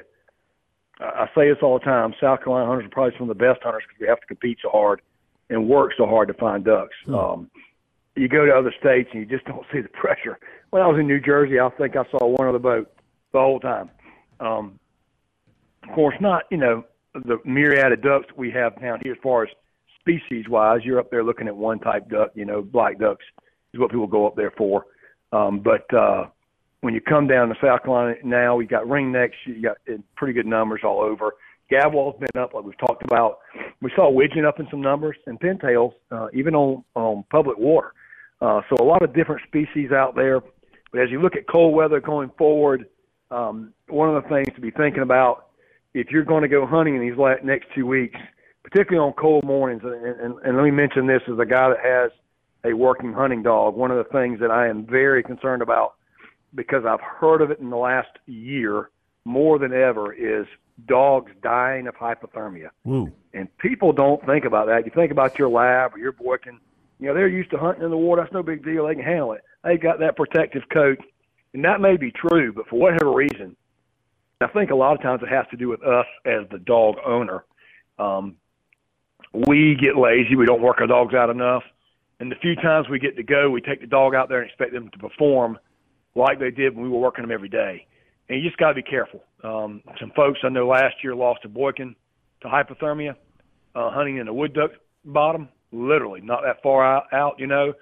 I 0.99 1.27
say 1.35 1.49
this 1.49 1.57
all 1.61 1.77
the 1.77 1.85
time: 1.85 2.13
South 2.21 2.43
Carolina 2.43 2.67
hunters 2.67 2.85
are 2.85 2.89
probably 2.89 3.13
some 3.17 3.29
of 3.29 3.37
the 3.37 3.43
best 3.43 3.61
hunters 3.61 3.83
because 3.87 3.99
we 3.99 4.07
have 4.07 4.19
to 4.21 4.27
compete 4.27 4.57
so 4.61 4.69
hard 4.69 5.01
and 5.49 5.67
work 5.67 5.91
so 5.97 6.05
hard 6.05 6.29
to 6.29 6.33
find 6.35 6.63
ducks. 6.63 6.95
Hmm. 7.05 7.15
Um, 7.15 7.51
you 8.15 8.27
go 8.27 8.45
to 8.45 8.51
other 8.51 8.73
states 8.79 9.09
and 9.13 9.21
you 9.21 9.25
just 9.25 9.45
don't 9.45 9.65
see 9.73 9.81
the 9.81 9.89
pressure. 9.89 10.37
When 10.69 10.81
I 10.81 10.87
was 10.87 10.99
in 10.99 11.07
New 11.07 11.19
Jersey, 11.19 11.59
I 11.59 11.69
think 11.77 11.95
I 11.95 12.03
saw 12.11 12.25
one 12.25 12.47
other 12.47 12.59
boat 12.59 12.91
the 13.31 13.39
whole 13.39 13.59
time. 13.59 13.89
Um, 14.39 14.79
of 15.87 15.95
course, 15.95 16.15
not 16.21 16.43
you 16.51 16.57
know 16.57 16.83
the 17.13 17.37
myriad 17.45 17.91
of 17.91 18.01
ducks 18.01 18.27
we 18.35 18.51
have 18.51 18.79
down 18.79 18.99
here 19.03 19.13
as 19.13 19.19
far 19.21 19.43
as 19.43 19.49
species 19.99 20.47
wise. 20.49 20.81
You're 20.83 20.99
up 20.99 21.11
there 21.11 21.23
looking 21.23 21.47
at 21.47 21.55
one 21.55 21.79
type 21.79 22.09
duck. 22.09 22.31
You 22.35 22.45
know, 22.45 22.61
black 22.61 22.99
ducks 22.99 23.25
is 23.73 23.79
what 23.79 23.91
people 23.91 24.07
go 24.07 24.27
up 24.27 24.35
there 24.35 24.51
for. 24.57 24.85
Um, 25.31 25.59
but 25.59 25.91
uh, 25.93 26.27
when 26.81 26.93
you 26.93 27.01
come 27.01 27.27
down 27.27 27.49
to 27.49 27.55
South 27.61 27.83
Carolina 27.83 28.15
now, 28.23 28.55
we 28.55 28.65
got 28.65 28.83
ringnecks. 28.83 29.33
You 29.45 29.61
got 29.61 29.77
pretty 30.15 30.33
good 30.33 30.45
numbers 30.45 30.81
all 30.83 31.01
over. 31.01 31.33
Gadwall's 31.71 32.19
been 32.19 32.41
up, 32.41 32.53
like 32.53 32.63
we've 32.63 32.77
talked 32.77 33.03
about. 33.03 33.39
We 33.81 33.91
saw 33.95 34.09
widgeon 34.09 34.45
up 34.45 34.59
in 34.59 34.67
some 34.69 34.81
numbers, 34.81 35.15
and 35.25 35.39
pintails, 35.39 35.93
uh, 36.11 36.27
even 36.33 36.55
on 36.55 36.83
on 36.95 37.23
public 37.31 37.57
water. 37.57 37.93
Uh, 38.43 38.61
so 38.69 38.83
a 38.83 38.83
lot 38.83 39.01
of 39.01 39.15
different 39.15 39.41
species 39.47 39.91
out 39.91 40.15
there. 40.15 40.41
But 40.91 41.01
as 41.01 41.09
you 41.09 41.21
look 41.21 41.37
at 41.37 41.47
cold 41.47 41.73
weather 41.73 42.01
going 42.01 42.29
forward, 42.37 42.87
um, 43.31 43.73
one 43.87 44.13
of 44.13 44.21
the 44.21 44.29
things 44.29 44.53
to 44.55 44.61
be 44.61 44.69
thinking 44.69 45.01
about 45.01 45.47
if 45.93 46.07
you're 46.11 46.25
going 46.25 46.41
to 46.41 46.49
go 46.49 46.65
hunting 46.65 46.95
in 46.95 47.01
these 47.01 47.17
next 47.43 47.67
two 47.73 47.87
weeks, 47.87 48.19
particularly 48.63 49.07
on 49.07 49.13
cold 49.13 49.45
mornings. 49.45 49.81
And, 49.85 49.93
and, 49.93 50.39
and 50.43 50.57
let 50.57 50.63
me 50.63 50.71
mention 50.71 51.07
this 51.07 51.21
as 51.31 51.39
a 51.39 51.45
guy 51.45 51.69
that 51.69 51.79
has 51.81 52.11
a 52.65 52.73
working 52.75 53.13
hunting 53.13 53.43
dog. 53.43 53.75
One 53.75 53.91
of 53.91 53.97
the 53.97 54.11
things 54.11 54.41
that 54.41 54.51
I 54.51 54.67
am 54.67 54.85
very 54.85 55.23
concerned 55.23 55.61
about 55.61 55.93
because 56.53 56.83
I've 56.85 57.01
heard 57.01 57.41
of 57.41 57.49
it 57.49 57.59
in 57.59 57.69
the 57.69 57.77
last 57.77 58.09
year 58.25 58.89
more 59.23 59.57
than 59.57 59.71
ever 59.71 60.11
is 60.13 60.45
dogs 60.85 61.31
dying 61.41 61.87
of 61.87 61.95
hypothermia. 61.95 62.71
Ooh. 62.87 63.09
And 63.33 63.47
people 63.57 63.93
don't 63.93 64.23
think 64.25 64.43
about 64.43 64.67
that. 64.67 64.85
You 64.85 64.91
think 64.93 65.11
about 65.13 65.39
your 65.39 65.47
lab 65.47 65.95
or 65.95 65.97
your 65.97 66.11
boykin. 66.11 66.59
You 67.03 67.09
know, 67.09 67.15
they're 67.15 67.27
used 67.27 67.51
to 67.51 67.57
hunting 67.57 67.83
in 67.83 67.91
the 67.91 67.97
water. 67.97 68.21
That's 68.21 68.33
no 68.33 68.41
big 68.41 68.63
deal. 68.63 68.87
They 68.87 68.95
can 68.95 69.03
handle 69.03 69.33
it. 69.33 69.41
They 69.65 69.75
got 69.75 69.99
that 69.99 70.15
protective 70.15 70.61
coat. 70.71 70.99
And 71.53 71.65
that 71.65 71.81
may 71.81 71.97
be 71.97 72.13
true, 72.13 72.53
but 72.53 72.69
for 72.69 72.79
whatever 72.79 73.11
reason, 73.11 73.57
I 74.39 74.47
think 74.47 74.71
a 74.71 74.75
lot 74.75 74.95
of 74.95 75.01
times 75.01 75.21
it 75.21 75.27
has 75.27 75.45
to 75.51 75.57
do 75.57 75.67
with 75.67 75.83
us 75.83 76.05
as 76.25 76.47
the 76.49 76.59
dog 76.59 76.95
owner. 77.05 77.43
Um, 77.99 78.37
we 79.33 79.75
get 79.75 79.97
lazy. 79.97 80.37
We 80.37 80.45
don't 80.45 80.61
work 80.61 80.77
our 80.79 80.87
dogs 80.87 81.13
out 81.13 81.29
enough. 81.29 81.63
And 82.21 82.31
the 82.31 82.37
few 82.37 82.55
times 82.55 82.87
we 82.87 82.99
get 82.99 83.17
to 83.17 83.23
go, 83.23 83.49
we 83.49 83.59
take 83.59 83.81
the 83.81 83.87
dog 83.87 84.15
out 84.15 84.29
there 84.29 84.39
and 84.39 84.49
expect 84.49 84.71
them 84.71 84.89
to 84.89 84.97
perform 84.97 85.59
like 86.15 86.39
they 86.39 86.51
did 86.51 86.73
when 86.73 86.85
we 86.85 86.89
were 86.89 86.99
working 86.99 87.23
them 87.23 87.31
every 87.31 87.49
day. 87.49 87.85
And 88.29 88.41
you 88.41 88.47
just 88.47 88.57
got 88.57 88.69
to 88.69 88.75
be 88.75 88.81
careful. 88.81 89.25
Um, 89.43 89.81
some 89.99 90.13
folks 90.15 90.39
I 90.41 90.47
know 90.47 90.67
last 90.67 91.03
year 91.03 91.15
lost 91.15 91.41
a 91.43 91.49
boykin 91.49 91.97
to 92.43 92.47
hypothermia, 92.47 93.17
uh, 93.75 93.91
hunting 93.91 94.19
in 94.19 94.25
the 94.25 94.33
wood 94.33 94.53
duck 94.53 94.71
bottom, 95.03 95.49
literally 95.73 96.21
not 96.21 96.41
that 96.43 96.61
far 96.61 97.03
out, 97.13 97.35
you 97.39 97.47
know. 97.47 97.73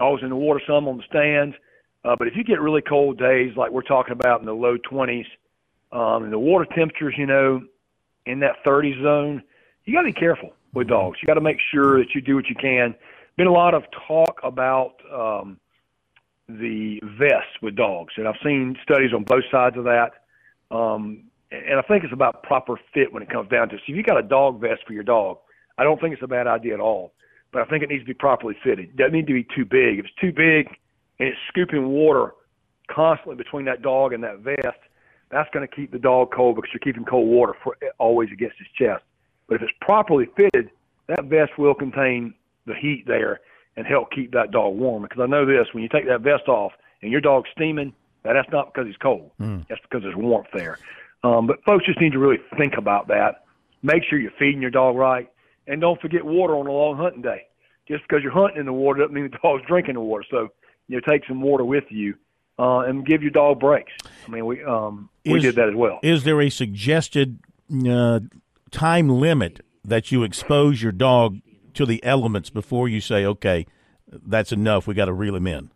I 0.00 0.04
was 0.04 0.20
in 0.22 0.28
the 0.28 0.36
water 0.36 0.60
some 0.66 0.86
on 0.86 0.98
the 0.98 1.02
stands. 1.08 1.56
Uh, 2.04 2.14
but 2.16 2.28
if 2.28 2.36
you 2.36 2.44
get 2.44 2.60
really 2.60 2.82
cold 2.82 3.18
days 3.18 3.56
like 3.56 3.72
we're 3.72 3.82
talking 3.82 4.12
about 4.12 4.40
in 4.40 4.46
the 4.46 4.52
low 4.52 4.76
20s, 4.78 5.26
um, 5.90 6.24
and 6.24 6.32
the 6.32 6.38
water 6.38 6.66
temperatures, 6.76 7.14
you 7.16 7.26
know, 7.26 7.62
in 8.26 8.40
that 8.40 8.56
30 8.64 9.02
zone, 9.02 9.42
you 9.84 9.94
got 9.94 10.02
to 10.02 10.12
be 10.12 10.12
careful 10.12 10.52
with 10.74 10.86
mm-hmm. 10.86 10.94
dogs. 10.94 11.18
You 11.20 11.26
got 11.26 11.34
to 11.34 11.40
make 11.40 11.58
sure 11.72 11.98
that 11.98 12.14
you 12.14 12.20
do 12.20 12.36
what 12.36 12.46
you 12.48 12.54
can. 12.54 12.94
Been 13.36 13.46
a 13.46 13.52
lot 13.52 13.74
of 13.74 13.84
talk 14.06 14.40
about 14.42 14.94
um, 15.12 15.58
the 16.48 17.00
vest 17.18 17.62
with 17.62 17.76
dogs, 17.76 18.14
and 18.16 18.28
I've 18.28 18.36
seen 18.44 18.76
studies 18.82 19.12
on 19.14 19.24
both 19.24 19.44
sides 19.50 19.76
of 19.76 19.84
that. 19.84 20.10
Um, 20.70 21.24
and 21.50 21.78
I 21.78 21.82
think 21.82 22.04
it's 22.04 22.12
about 22.12 22.42
proper 22.42 22.78
fit 22.92 23.12
when 23.12 23.22
it 23.22 23.30
comes 23.30 23.48
down 23.48 23.70
to 23.70 23.76
it. 23.76 23.80
So 23.86 23.92
if 23.92 23.96
you 23.96 24.02
got 24.02 24.18
a 24.18 24.22
dog 24.22 24.60
vest 24.60 24.82
for 24.86 24.92
your 24.92 25.02
dog, 25.02 25.38
I 25.78 25.84
don't 25.84 26.00
think 26.00 26.12
it's 26.12 26.22
a 26.22 26.28
bad 26.28 26.46
idea 26.46 26.74
at 26.74 26.80
all. 26.80 27.12
But 27.52 27.62
I 27.62 27.64
think 27.66 27.82
it 27.82 27.88
needs 27.88 28.02
to 28.02 28.06
be 28.06 28.14
properly 28.14 28.56
fitted. 28.62 28.90
It 28.90 28.96
doesn't 28.96 29.12
need 29.12 29.26
to 29.26 29.32
be 29.32 29.44
too 29.44 29.64
big. 29.64 29.98
If 29.98 30.06
it's 30.06 30.14
too 30.20 30.32
big 30.32 30.68
and 31.18 31.28
it's 31.28 31.38
scooping 31.48 31.88
water 31.88 32.34
constantly 32.88 33.36
between 33.36 33.64
that 33.66 33.82
dog 33.82 34.12
and 34.12 34.22
that 34.24 34.40
vest, 34.40 34.78
that's 35.30 35.48
going 35.52 35.66
to 35.66 35.74
keep 35.74 35.92
the 35.92 35.98
dog 35.98 36.32
cold 36.34 36.56
because 36.56 36.70
you're 36.72 36.80
keeping 36.80 37.04
cold 37.04 37.28
water 37.28 37.54
for, 37.62 37.76
always 37.98 38.30
against 38.32 38.56
his 38.58 38.68
chest. 38.78 39.04
But 39.46 39.56
if 39.56 39.62
it's 39.62 39.72
properly 39.80 40.26
fitted, 40.36 40.70
that 41.06 41.24
vest 41.24 41.58
will 41.58 41.74
contain 41.74 42.34
the 42.66 42.74
heat 42.74 43.04
there 43.06 43.40
and 43.76 43.86
help 43.86 44.10
keep 44.10 44.32
that 44.32 44.50
dog 44.50 44.74
warm. 44.74 45.02
Because 45.02 45.20
I 45.22 45.26
know 45.26 45.46
this: 45.46 45.68
when 45.72 45.82
you 45.82 45.88
take 45.88 46.06
that 46.06 46.20
vest 46.20 46.48
off 46.48 46.72
and 47.02 47.10
your 47.10 47.20
dog's 47.20 47.48
steaming, 47.54 47.94
that's 48.24 48.50
not 48.50 48.72
because 48.72 48.86
he's 48.86 48.96
cold. 48.96 49.30
Mm. 49.40 49.66
That's 49.68 49.80
because 49.82 50.02
there's 50.02 50.16
warmth 50.16 50.48
there. 50.52 50.78
Um, 51.24 51.46
but 51.46 51.62
folks 51.64 51.86
just 51.86 52.00
need 52.00 52.12
to 52.12 52.18
really 52.18 52.38
think 52.56 52.74
about 52.76 53.08
that. 53.08 53.44
Make 53.82 54.02
sure 54.04 54.18
you're 54.18 54.32
feeding 54.38 54.60
your 54.60 54.70
dog 54.70 54.96
right, 54.96 55.30
and 55.68 55.80
don't 55.80 56.00
forget 56.00 56.24
water 56.24 56.56
on 56.56 56.66
a 56.66 56.72
long 56.72 56.96
hunting 56.96 57.22
day. 57.22 57.42
Just 57.86 58.02
because 58.02 58.22
you're 58.22 58.32
hunting 58.32 58.60
in 58.60 58.66
the 58.66 58.72
water 58.72 59.00
doesn't 59.00 59.14
mean 59.14 59.30
the 59.30 59.38
dog's 59.42 59.64
drinking 59.66 59.94
the 59.94 60.00
water. 60.00 60.24
So 60.30 60.48
you 60.88 60.96
know, 60.96 61.00
take 61.08 61.26
some 61.26 61.40
water 61.40 61.64
with 61.64 61.84
you 61.90 62.14
uh, 62.58 62.80
and 62.80 63.06
give 63.06 63.22
your 63.22 63.30
dog 63.30 63.60
breaks. 63.60 63.92
I 64.26 64.30
mean, 64.30 64.46
we 64.46 64.64
um, 64.64 65.10
we 65.24 65.40
did 65.40 65.56
that 65.56 65.68
as 65.68 65.74
well. 65.74 66.00
Is 66.02 66.24
there 66.24 66.40
a 66.40 66.50
suggested 66.50 67.38
uh, 67.88 68.20
time 68.70 69.08
limit 69.08 69.60
that 69.84 70.10
you 70.10 70.22
expose 70.22 70.82
your 70.82 70.92
dog 70.92 71.38
to 71.74 71.86
the 71.86 72.02
elements 72.04 72.50
before 72.50 72.88
you 72.88 73.00
say, 73.00 73.24
okay, 73.24 73.66
that's 74.10 74.52
enough. 74.52 74.86
We 74.86 74.94
got 74.94 75.06
to 75.06 75.12
reel 75.12 75.36
him 75.36 75.46
in. 75.46 75.70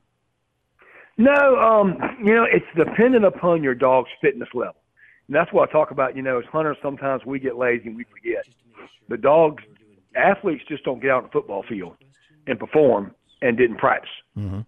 No, 1.18 1.56
um, 1.56 1.98
you 2.18 2.34
know, 2.34 2.44
it's 2.50 2.66
dependent 2.76 3.24
upon 3.24 3.62
your 3.62 3.74
dog's 3.74 4.10
fitness 4.20 4.48
level. 4.54 4.76
And 5.28 5.36
that's 5.36 5.52
what 5.52 5.68
I 5.68 5.72
talk 5.72 5.90
about. 5.90 6.16
You 6.16 6.22
know, 6.22 6.38
as 6.38 6.44
hunters, 6.50 6.76
sometimes 6.82 7.24
we 7.24 7.38
get 7.38 7.56
lazy 7.56 7.88
and 7.88 7.96
we 7.96 8.04
forget. 8.04 8.46
The 9.08 9.16
dogs, 9.16 9.62
athletes 10.16 10.64
just 10.68 10.84
don't 10.84 11.00
get 11.00 11.10
out 11.10 11.18
on 11.18 11.24
the 11.24 11.30
football 11.30 11.64
field 11.68 11.96
and 12.46 12.58
perform 12.58 13.14
and 13.40 13.56
didn't 13.56 13.78
practice. 13.78 14.10
Mm-hmm 14.36 14.60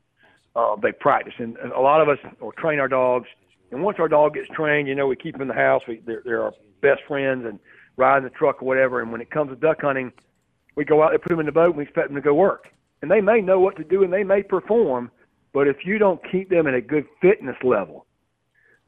uh, 0.56 0.76
they 0.76 0.92
practice. 0.92 1.34
And, 1.38 1.56
and 1.56 1.72
a 1.72 1.80
lot 1.80 2.00
of 2.00 2.08
us 2.08 2.18
will 2.40 2.52
train 2.52 2.78
our 2.78 2.88
dogs. 2.88 3.28
And 3.70 3.82
once 3.82 3.98
our 3.98 4.08
dog 4.08 4.34
gets 4.34 4.48
trained, 4.48 4.88
you 4.88 4.94
know, 4.94 5.06
we 5.06 5.16
keep 5.16 5.34
them 5.34 5.42
in 5.42 5.48
the 5.48 5.54
house. 5.54 5.82
We, 5.88 6.00
they're, 6.06 6.22
they're 6.24 6.42
our 6.42 6.54
best 6.80 7.02
friends 7.08 7.44
and 7.44 7.58
ride 7.96 8.18
in 8.18 8.24
the 8.24 8.30
truck 8.30 8.62
or 8.62 8.66
whatever. 8.66 9.00
And 9.00 9.10
when 9.10 9.20
it 9.20 9.30
comes 9.30 9.50
to 9.50 9.56
duck 9.56 9.82
hunting, 9.82 10.12
we 10.76 10.84
go 10.84 11.02
out 11.02 11.10
there, 11.10 11.18
put 11.18 11.30
them 11.30 11.40
in 11.40 11.46
the 11.46 11.52
boat, 11.52 11.68
and 11.68 11.76
we 11.76 11.84
expect 11.84 12.08
them 12.08 12.16
to 12.16 12.22
go 12.22 12.34
work. 12.34 12.68
And 13.02 13.10
they 13.10 13.20
may 13.20 13.40
know 13.40 13.60
what 13.60 13.76
to 13.76 13.84
do 13.84 14.02
and 14.02 14.12
they 14.12 14.24
may 14.24 14.42
perform, 14.42 15.10
but 15.52 15.68
if 15.68 15.84
you 15.84 15.98
don't 15.98 16.20
keep 16.30 16.50
them 16.50 16.66
at 16.66 16.74
a 16.74 16.80
good 16.80 17.06
fitness 17.20 17.56
level, 17.62 18.06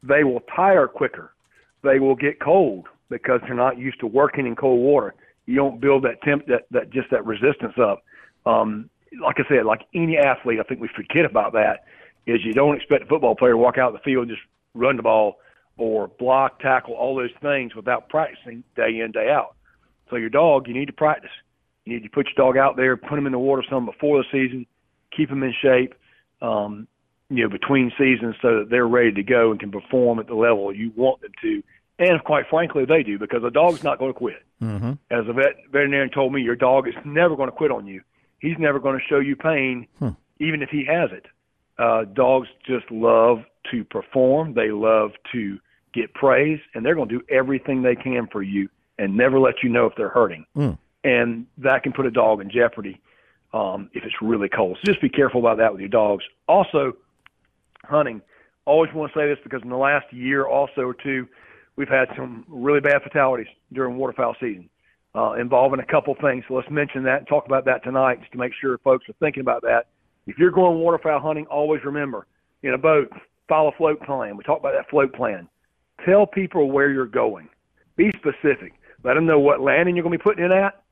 they 0.03 0.25
will 0.25 0.41
tire 0.55 0.89
quicker. 0.89 1.35
They 1.83 1.99
will 1.99 2.17
get 2.17 2.41
cold 2.41 2.87
because 3.11 3.41
they're 3.43 3.55
not 3.55 3.79
used 3.79 4.01
to 4.01 4.07
working 4.07 4.47
in 4.47 4.57
cold 4.57 4.81
water. 4.81 5.15
You 5.47 5.57
don't 5.57 5.81
build 5.81 6.05
that 6.05 6.23
temp 6.23 6.47
that, 6.47 6.67
that 6.73 6.91
just 6.91 7.11
that 7.11 7.25
resistance 7.25 7.75
up. 7.81 8.03
Um, 8.45 8.91
like 9.23 9.37
I 9.39 9.49
said, 9.49 9.65
like 9.65 9.83
any 9.95 10.19
athlete, 10.19 10.59
I 10.61 10.65
think 10.65 10.81
we 10.81 10.89
forget 10.95 11.25
about 11.25 11.53
that. 11.53 11.85
Is 12.27 12.45
you 12.45 12.53
don't 12.53 12.75
expect 12.75 13.05
a 13.05 13.07
football 13.07 13.37
player 13.37 13.53
to 13.53 13.57
walk 13.57 13.79
out 13.79 13.93
the 13.93 14.01
field 14.01 14.29
and 14.29 14.37
just 14.37 14.47
run 14.75 14.97
the 14.97 15.03
ball 15.03 15.37
or 15.79 16.09
block, 16.09 16.61
tackle, 16.61 16.95
all 16.95 17.15
those 17.15 17.31
things 17.41 17.75
without 17.75 18.09
practicing 18.09 18.65
day 18.75 19.01
in, 19.01 19.13
day 19.13 19.31
out. 19.31 19.55
So 20.11 20.17
your 20.17 20.31
dog, 20.31 20.67
you 20.67 20.75
need 20.75 20.87
to 20.87 20.93
practice. 20.93 21.31
You 21.85 21.95
need 21.95 22.03
to 22.03 22.11
put 22.11 22.27
your 22.27 22.47
dog 22.47 22.57
out 22.57 22.77
there, 22.77 22.97
put 22.97 23.19
him 23.19 23.27
in 23.27 23.33
the 23.33 23.39
water 23.39 23.63
some 23.71 23.87
before 23.87 24.19
the 24.19 24.25
season, 24.33 24.67
keep 25.17 25.31
him 25.31 25.43
in 25.43 25.55
shape, 25.63 25.95
um, 26.43 26.89
you 27.29 27.43
know, 27.45 27.49
between 27.49 27.93
seasons 27.99 28.35
so 28.43 28.61
that 28.61 28.71
they're 28.71 28.89
ready 28.89 29.13
to 29.13 29.23
go 29.23 29.51
and 29.51 29.61
can 29.61 29.71
perform 29.71 30.19
at 30.19 30.27
the 30.27 30.35
level 30.35 30.75
you 30.75 30.93
want 30.97 31.21
them 31.21 31.33
to. 31.43 31.63
And 31.99 32.23
quite 32.25 32.47
frankly, 32.49 32.85
they 32.85 33.03
do 33.03 33.19
because 33.19 33.43
a 33.43 33.51
dog's 33.51 33.83
not 33.83 33.99
going 33.99 34.13
to 34.13 34.19
quit. 34.19 34.45
Mm-hmm. 34.63 34.93
As 35.11 35.29
a 35.29 35.33
vet, 35.33 35.57
veterinarian 35.71 36.11
told 36.11 36.33
me, 36.33 36.43
your 36.43 36.57
dog 36.57 36.89
is 36.89 36.95
never 37.05 37.37
going 37.37 37.49
to 37.49 37.57
quit 37.57 37.71
on 37.71 37.87
you 37.87 38.03
he's 38.41 38.59
never 38.59 38.79
going 38.79 38.99
to 38.99 39.05
show 39.07 39.19
you 39.19 39.37
pain, 39.37 39.87
hmm. 39.99 40.11
even 40.41 40.63
if 40.63 40.71
he 40.71 40.85
has 40.85 41.11
it. 41.13 41.27
Uh, 41.79 42.05
dogs 42.05 42.49
just 42.67 42.91
love 42.91 43.39
to 43.71 43.85
perform. 43.85 44.55
They 44.55 44.71
love 44.71 45.13
to 45.33 45.59
get 45.93 46.15
praise, 46.15 46.61
and 46.75 46.85
they're 46.85 46.95
going 46.95 47.09
to 47.09 47.19
do 47.19 47.25
everything 47.31 47.83
they 47.83 47.97
can 47.97 48.29
for 48.31 48.43
you 48.43 48.69
and 48.99 49.17
never 49.17 49.39
let 49.39 49.57
you 49.63 49.69
know 49.69 49.87
if 49.87 49.95
they're 49.97 50.09
hurting. 50.09 50.47
Hmm. 50.55 50.73
And 51.05 51.47
that 51.59 51.83
can 51.83 51.93
put 51.93 52.07
a 52.07 52.11
dog 52.11 52.41
in 52.41 52.51
jeopardy 52.51 53.01
um, 53.53 53.91
if 53.93 54.05
it's 54.05 54.15
really 54.21 54.49
cold. 54.49 54.79
So 54.81 54.93
just 54.93 55.01
be 55.01 55.09
careful 55.09 55.41
about 55.41 55.59
that 55.59 55.73
with 55.73 55.81
your 55.81 55.89
dogs. 55.89 56.25
Also, 56.49 56.97
hunting. 57.85 58.23
Always 58.65 58.93
want 58.93 59.13
to 59.13 59.19
say 59.19 59.29
this 59.29 59.39
because 59.45 59.63
in 59.63 59.69
the 59.69 59.77
last 59.77 60.13
year, 60.13 60.45
also 60.47 60.81
or 60.81 60.95
two, 60.95 61.29
we've 61.77 61.89
had 61.89 62.09
some 62.17 62.45
really 62.49 62.81
bad 62.81 63.03
fatalities 63.03 63.49
during 63.73 63.97
waterfowl 63.97 64.35
season 64.41 64.69
uh, 65.15 65.33
involving 65.33 65.81
a 65.81 65.87
couple 65.87 66.15
things. 66.21 66.45
So 66.49 66.55
let's 66.55 66.71
mention 66.71 67.03
that 67.05 67.19
and 67.19 67.27
talk 67.27 67.47
about 67.47 67.65
that 67.67 67.83
tonight 67.85 68.21
just 68.21 68.33
to 68.33 68.39
make 68.39 68.53
sure 68.61 68.77
folks 68.79 69.09
are 69.09 69.15
thinking 69.15 69.41
about 69.41 69.63
that. 69.63 69.87
If 70.27 70.39
you're 70.39 70.51
going 70.51 70.79
waterfowl 70.81 71.21
hunting, 71.21 71.47
always 71.47 71.85
remember 71.85 72.27
in 72.63 72.75
a 72.75 72.79
boat, 72.79 73.11
follow 73.49 73.69
a 73.69 73.77
float 73.77 74.01
plan. 74.03 74.37
We 74.37 74.45
talk 74.45 74.59
about 74.59 74.75
that 74.75 74.91
float 74.91 75.15
plan. 75.15 75.49
Tell 76.05 76.27
people 76.27 76.71
where 76.71 76.91
you're 76.91 77.07
going. 77.07 77.49
Be 77.97 78.13
specific. 78.13 78.75
Let 79.05 79.15
them 79.15 79.25
know 79.25 79.39
what 79.39 79.61
landing 79.61 79.97
you're 79.97 80.03
going 80.03 80.13
to 80.13 80.19
be 80.19 80.23
putting 80.23 80.45
in 80.45 80.53
at, 80.53 80.83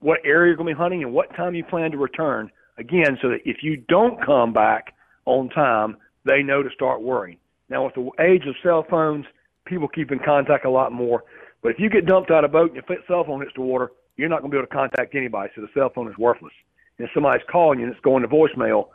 what 0.00 0.20
area 0.24 0.50
you're 0.50 0.56
going 0.56 0.68
to 0.68 0.74
be 0.74 0.78
hunting, 0.78 1.02
and 1.02 1.12
what 1.12 1.34
time 1.34 1.54
you 1.54 1.64
plan 1.64 1.90
to 1.90 1.98
return. 1.98 2.50
Again, 2.78 3.18
so 3.22 3.30
that 3.30 3.40
if 3.46 3.62
you 3.62 3.78
don't 3.88 4.22
come 4.24 4.52
back 4.52 4.94
on 5.24 5.48
time, 5.48 5.96
they 6.24 6.42
know 6.42 6.62
to 6.62 6.68
start 6.70 7.00
worrying. 7.00 7.38
Now, 7.70 7.86
with 7.86 7.94
the 7.94 8.10
age 8.22 8.46
of 8.46 8.54
cell 8.62 8.86
phones, 8.88 9.24
people 9.66 9.88
keep 9.88 10.10
in 10.12 10.18
contact 10.18 10.64
a 10.64 10.70
lot 10.70 10.92
more. 10.92 11.24
But 11.62 11.72
if 11.72 11.78
you 11.78 11.90
get 11.90 12.06
dumped 12.06 12.30
out 12.30 12.44
of 12.44 12.50
a 12.50 12.52
boat 12.52 12.72
and 12.72 12.82
your 12.88 12.98
cell 13.06 13.24
phone 13.24 13.40
hits 13.40 13.52
the 13.54 13.62
water, 13.62 13.90
you're 14.16 14.28
not 14.28 14.40
going 14.40 14.50
to 14.50 14.54
be 14.54 14.58
able 14.58 14.68
to 14.68 14.74
contact 14.74 15.14
anybody, 15.14 15.50
so 15.54 15.60
the 15.60 15.68
cell 15.74 15.90
phone 15.94 16.08
is 16.08 16.16
worthless. 16.16 16.52
And 16.98 17.06
if 17.06 17.12
somebody's 17.12 17.46
calling 17.50 17.80
you 17.80 17.86
and 17.86 17.94
it's 17.94 18.02
going 18.02 18.22
to 18.22 18.28
voicemail, 18.28 18.88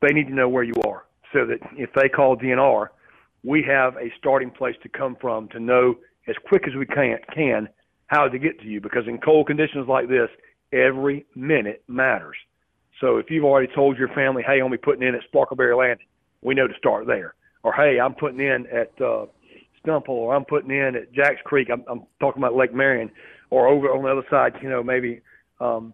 they 0.00 0.12
need 0.12 0.26
to 0.26 0.34
know 0.34 0.48
where 0.48 0.64
you 0.64 0.74
are 0.84 1.04
so 1.32 1.46
that 1.46 1.58
if 1.76 1.90
they 1.94 2.08
call 2.08 2.36
DNR, 2.36 2.88
we 3.44 3.62
have 3.62 3.96
a 3.96 4.12
starting 4.18 4.50
place 4.50 4.76
to 4.82 4.88
come 4.88 5.16
from 5.20 5.48
to 5.48 5.60
know 5.60 5.96
as 6.28 6.36
quick 6.46 6.62
as 6.66 6.74
we 6.74 6.86
can, 6.86 7.18
can 7.34 7.68
how 8.06 8.28
to 8.28 8.38
get 8.38 8.60
to 8.60 8.66
you 8.66 8.80
because 8.80 9.06
in 9.06 9.18
cold 9.18 9.46
conditions 9.46 9.88
like 9.88 10.08
this, 10.08 10.28
every 10.72 11.24
minute 11.34 11.82
matters. 11.88 12.36
So 13.00 13.16
if 13.16 13.30
you've 13.30 13.44
already 13.44 13.72
told 13.74 13.98
your 13.98 14.08
family, 14.08 14.42
hey, 14.46 14.60
I'm 14.60 14.70
be 14.70 14.76
putting 14.76 15.06
in 15.06 15.14
at 15.14 15.22
Sparkleberry 15.32 15.76
Landing, 15.76 16.06
we 16.42 16.54
know 16.54 16.68
to 16.68 16.74
start 16.78 17.06
there. 17.06 17.34
Or 17.62 17.72
hey, 17.72 17.98
I'm 18.00 18.14
putting 18.14 18.40
in 18.40 18.66
at 18.66 18.92
uh, 19.00 19.26
Stumple 19.82 20.14
or 20.14 20.34
I'm 20.34 20.44
putting 20.44 20.70
in 20.70 20.96
at 20.96 21.12
Jacks 21.12 21.40
Creek. 21.44 21.68
I'm, 21.72 21.84
I'm 21.88 22.02
talking 22.20 22.42
about 22.42 22.54
Lake 22.54 22.74
Marion 22.74 23.10
or 23.50 23.68
over 23.68 23.88
on 23.88 24.02
the 24.02 24.10
other 24.10 24.26
side, 24.30 24.54
you 24.62 24.68
know, 24.68 24.82
maybe 24.82 25.20
um, 25.60 25.92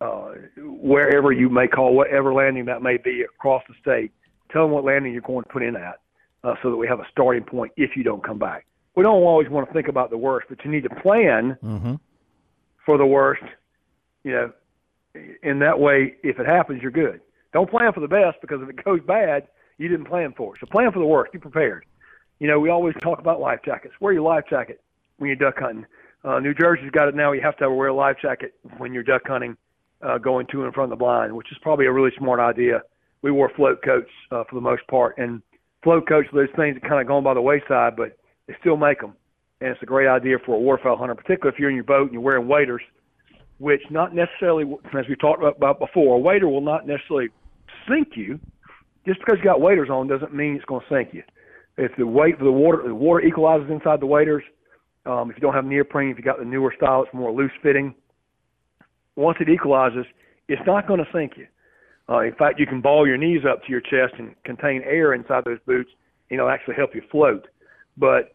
uh, 0.00 0.32
wherever 0.58 1.32
you 1.32 1.48
may 1.48 1.68
call, 1.68 1.94
whatever 1.94 2.34
landing 2.34 2.64
that 2.66 2.82
may 2.82 2.96
be 2.96 3.22
across 3.22 3.62
the 3.68 3.74
state. 3.80 4.12
Tell 4.52 4.62
them 4.62 4.72
what 4.72 4.84
landing 4.84 5.12
you're 5.12 5.22
going 5.22 5.44
to 5.44 5.48
put 5.48 5.62
in 5.62 5.76
at 5.76 6.00
uh, 6.44 6.54
so 6.62 6.70
that 6.70 6.76
we 6.76 6.86
have 6.86 7.00
a 7.00 7.06
starting 7.10 7.44
point 7.44 7.72
if 7.76 7.96
you 7.96 8.02
don't 8.02 8.24
come 8.24 8.38
back. 8.38 8.66
We 8.94 9.02
don't 9.02 9.22
always 9.22 9.48
want 9.48 9.68
to 9.68 9.72
think 9.72 9.88
about 9.88 10.10
the 10.10 10.18
worst, 10.18 10.46
but 10.48 10.64
you 10.64 10.70
need 10.70 10.84
to 10.84 10.90
plan 10.90 11.56
mm-hmm. 11.62 11.94
for 12.84 12.96
the 12.96 13.06
worst. 13.06 13.42
You 14.24 14.32
know, 14.32 14.52
in 15.42 15.58
that 15.60 15.78
way, 15.78 16.16
if 16.22 16.38
it 16.38 16.46
happens, 16.46 16.82
you're 16.82 16.90
good. 16.90 17.20
Don't 17.52 17.70
plan 17.70 17.92
for 17.92 18.00
the 18.00 18.08
best 18.08 18.38
because 18.40 18.60
if 18.62 18.68
it 18.68 18.84
goes 18.84 19.00
bad, 19.06 19.48
you 19.78 19.88
didn't 19.88 20.06
plan 20.06 20.34
for 20.36 20.54
it. 20.54 20.60
So 20.60 20.66
plan 20.66 20.92
for 20.92 20.98
the 20.98 21.06
worst. 21.06 21.32
Be 21.32 21.38
prepared. 21.38 21.84
You 22.38 22.48
know, 22.48 22.60
we 22.60 22.68
always 22.68 22.94
talk 23.02 23.18
about 23.18 23.40
life 23.40 23.60
jackets. 23.64 23.94
Wear 24.00 24.12
your 24.12 24.22
life 24.22 24.44
jacket 24.48 24.82
when 25.18 25.28
you're 25.28 25.36
duck 25.36 25.58
hunting. 25.58 25.86
Uh, 26.22 26.38
New 26.40 26.54
Jersey's 26.54 26.90
got 26.90 27.08
it 27.08 27.14
now. 27.14 27.32
You 27.32 27.40
have 27.42 27.56
to 27.58 27.70
wear 27.70 27.88
a 27.88 27.94
life 27.94 28.16
jacket 28.20 28.54
when 28.76 28.92
you're 28.92 29.02
duck 29.02 29.22
hunting, 29.26 29.56
uh, 30.02 30.18
going 30.18 30.46
to 30.52 30.64
and 30.64 30.74
from 30.74 30.90
the 30.90 30.96
blind, 30.96 31.34
which 31.34 31.50
is 31.50 31.58
probably 31.62 31.86
a 31.86 31.92
really 31.92 32.10
smart 32.18 32.40
idea. 32.40 32.82
We 33.22 33.30
wore 33.30 33.50
float 33.56 33.82
coats 33.82 34.10
uh, 34.30 34.44
for 34.48 34.54
the 34.54 34.60
most 34.60 34.86
part, 34.88 35.16
and 35.18 35.40
float 35.82 36.06
coats 36.06 36.28
are 36.32 36.46
those 36.46 36.54
things 36.56 36.74
that 36.74 36.86
kind 36.86 37.00
of 37.00 37.06
gone 37.06 37.24
by 37.24 37.32
the 37.32 37.40
wayside, 37.40 37.96
but 37.96 38.18
they 38.46 38.54
still 38.60 38.76
make 38.76 39.00
them, 39.00 39.14
and 39.60 39.70
it's 39.70 39.82
a 39.82 39.86
great 39.86 40.08
idea 40.08 40.36
for 40.44 40.56
a 40.56 40.58
waterfowl 40.58 40.98
hunter, 40.98 41.14
particularly 41.14 41.54
if 41.54 41.58
you're 41.58 41.70
in 41.70 41.76
your 41.76 41.84
boat 41.84 42.04
and 42.04 42.12
you're 42.12 42.20
wearing 42.20 42.46
waders, 42.46 42.82
which 43.58 43.80
not 43.90 44.14
necessarily, 44.14 44.64
as 44.96 45.06
we 45.08 45.16
talked 45.16 45.42
about 45.42 45.78
before, 45.78 46.16
a 46.16 46.18
wader 46.18 46.48
will 46.48 46.60
not 46.60 46.86
necessarily 46.86 47.28
sink 47.88 48.08
you. 48.14 48.38
Just 49.06 49.20
because 49.20 49.36
you 49.38 49.44
got 49.44 49.60
waders 49.60 49.88
on 49.88 50.08
doesn't 50.08 50.34
mean 50.34 50.56
it's 50.56 50.64
going 50.64 50.82
to 50.88 50.94
sink 50.94 51.14
you. 51.14 51.22
If 51.76 51.92
the 51.96 52.06
weight 52.06 52.38
for 52.38 52.44
the 52.44 52.52
water, 52.52 52.82
the 52.86 52.94
water 52.94 53.20
equalizes 53.20 53.70
inside 53.70 54.00
the 54.00 54.06
waders. 54.06 54.42
Um, 55.04 55.30
if 55.30 55.36
you 55.36 55.40
don't 55.40 55.54
have 55.54 55.64
neoprene, 55.64 56.10
if 56.10 56.18
you 56.18 56.24
got 56.24 56.38
the 56.38 56.44
newer 56.44 56.72
style, 56.76 57.02
it's 57.02 57.14
more 57.14 57.32
loose 57.32 57.52
fitting. 57.62 57.94
Once 59.14 59.38
it 59.40 59.48
equalizes, 59.48 60.04
it's 60.48 60.62
not 60.66 60.88
going 60.88 61.00
to 61.00 61.06
sink 61.12 61.32
you. 61.36 61.46
Uh, 62.08 62.20
in 62.20 62.34
fact, 62.34 62.58
you 62.58 62.66
can 62.66 62.80
ball 62.80 63.06
your 63.06 63.16
knees 63.16 63.42
up 63.50 63.62
to 63.64 63.70
your 63.70 63.80
chest 63.80 64.14
and 64.18 64.34
contain 64.44 64.82
air 64.84 65.14
inside 65.14 65.44
those 65.44 65.58
boots, 65.66 65.90
and 66.30 66.38
it'll 66.38 66.50
actually 66.50 66.74
help 66.74 66.94
you 66.94 67.02
float. 67.10 67.46
But 67.96 68.32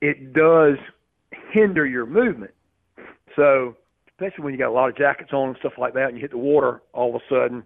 it 0.00 0.32
does 0.32 0.76
hinder 1.52 1.86
your 1.86 2.06
movement. 2.06 2.52
So, 3.36 3.76
especially 4.08 4.44
when 4.44 4.52
you 4.52 4.58
got 4.58 4.68
a 4.68 4.72
lot 4.72 4.88
of 4.88 4.96
jackets 4.96 5.30
on 5.32 5.48
and 5.48 5.56
stuff 5.58 5.72
like 5.78 5.94
that, 5.94 6.08
and 6.08 6.16
you 6.16 6.20
hit 6.20 6.30
the 6.30 6.38
water 6.38 6.82
all 6.92 7.14
of 7.14 7.16
a 7.16 7.24
sudden, 7.28 7.64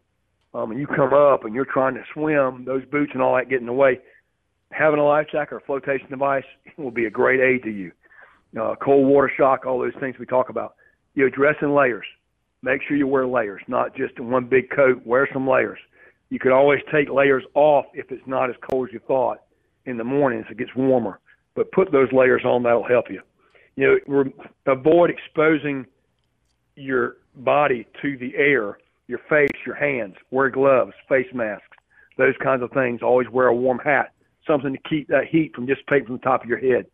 um, 0.55 0.71
and 0.71 0.81
you 0.81 0.87
come 0.87 1.13
up 1.13 1.45
and 1.45 1.55
you're 1.55 1.67
trying 1.67 1.95
to 1.95 2.03
swim, 2.13 2.65
those 2.65 2.85
boots 2.87 3.11
and 3.13 3.23
all 3.23 3.35
that 3.35 3.51
get 3.51 3.61
in 3.61 3.67
the 3.67 3.73
way. 3.73 3.99
Having 4.77 5.01
a 5.01 5.05
life 5.05 5.29
jacket 5.31 5.55
or 5.55 5.59
a 5.59 5.61
flotation 5.61 6.09
device 6.11 6.45
will 6.77 6.91
be 6.91 7.05
a 7.05 7.11
great 7.11 7.41
aid 7.41 7.63
to 7.63 7.71
you. 7.71 7.93
Uh, 8.61 8.75
cold 8.83 9.07
water 9.07 9.31
shock, 9.37 9.67
all 9.67 9.79
those 9.79 9.95
things 10.01 10.17
we 10.19 10.27
talk 10.27 10.49
about. 10.49 10.75
You 11.15 11.31
dress 11.31 11.55
in 11.63 11.75
layers. 11.75 12.07
Make 12.63 12.81
sure 12.83 12.97
you 12.97 13.07
wear 13.07 13.27
layers, 13.27 13.63
not 13.69 13.95
just 13.95 14.19
one 14.19 14.47
big 14.47 14.71
coat. 14.71 15.01
Wear 15.05 15.29
some 15.33 15.49
layers. 15.49 15.79
You 16.31 16.39
can 16.39 16.51
always 16.51 16.81
take 16.93 17.09
layers 17.09 17.45
off 17.55 17.85
if 17.95 18.11
it's 18.11 18.27
not 18.27 18.51
as 18.51 18.57
cold 18.69 18.89
as 18.89 18.93
you 18.93 19.01
thought 19.07 19.43
in 19.87 19.97
the 19.97 20.05
morning 20.05 20.41
as 20.41 20.47
it 20.51 20.59
gets 20.59 20.75
warmer. 20.75 21.21
But 21.55 21.71
put 21.71 21.93
those 21.93 22.09
layers 22.13 22.43
on, 22.45 22.63
that'll 22.65 22.89
help 22.89 23.07
you. 23.11 23.21
You 23.77 24.01
know, 24.09 24.25
avoid 24.67 25.11
exposing 25.11 25.87
your 26.75 27.17
body 27.37 27.87
to 28.03 28.17
the 28.17 28.35
air, 28.37 28.79
your 29.07 29.21
face, 29.29 29.51
your 29.65 29.77
hands. 29.77 30.17
Wear 30.31 30.51
gloves, 30.51 30.93
face 31.09 31.29
masks, 31.33 31.67
those 32.19 32.35
kinds 32.43 32.63
of 32.63 32.73
things. 32.73 33.03
Always 33.03 33.29
wear 33.29 33.49
a 33.49 33.55
warm 33.55 33.79
hat, 33.79 34.13
something 34.47 34.73
to 34.73 34.89
keep 34.89 35.09
that 35.09 35.25
heat 35.31 35.55
from 35.55 35.67
dissipating 35.67 36.07
from 36.07 36.17
the 36.17 36.23
top 36.23 36.43
of 36.43 36.49
your 36.49 36.59
head. 36.59 36.87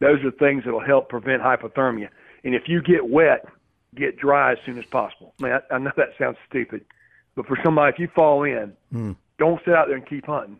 Those 0.00 0.18
are 0.24 0.30
things 0.32 0.64
that 0.64 0.72
will 0.72 0.84
help 0.84 1.08
prevent 1.08 1.42
hypothermia. 1.42 2.08
And 2.44 2.54
if 2.54 2.62
you 2.66 2.82
get 2.82 3.08
wet, 3.08 3.46
get 3.94 4.16
dry 4.18 4.52
as 4.52 4.58
soon 4.66 4.78
as 4.78 4.84
possible. 4.86 5.34
I 5.40 5.42
mean, 5.44 5.52
I, 5.52 5.74
I 5.74 5.78
know 5.78 5.92
that 5.96 6.10
sounds 6.18 6.36
stupid, 6.48 6.84
but 7.36 7.46
for 7.46 7.56
somebody, 7.64 7.92
if 7.94 7.98
you 7.98 8.08
fall 8.14 8.42
in, 8.44 8.72
Mm. 8.92 9.16
don't 9.38 9.60
sit 9.64 9.74
out 9.74 9.86
there 9.88 9.96
and 9.96 10.06
keep 10.06 10.26
hunting. 10.26 10.58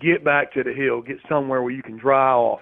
Get 0.00 0.24
back 0.24 0.52
to 0.54 0.62
the 0.62 0.72
hill. 0.72 1.02
Get 1.02 1.18
somewhere 1.28 1.62
where 1.62 1.72
you 1.72 1.82
can 1.82 1.96
dry 1.98 2.32
off 2.32 2.60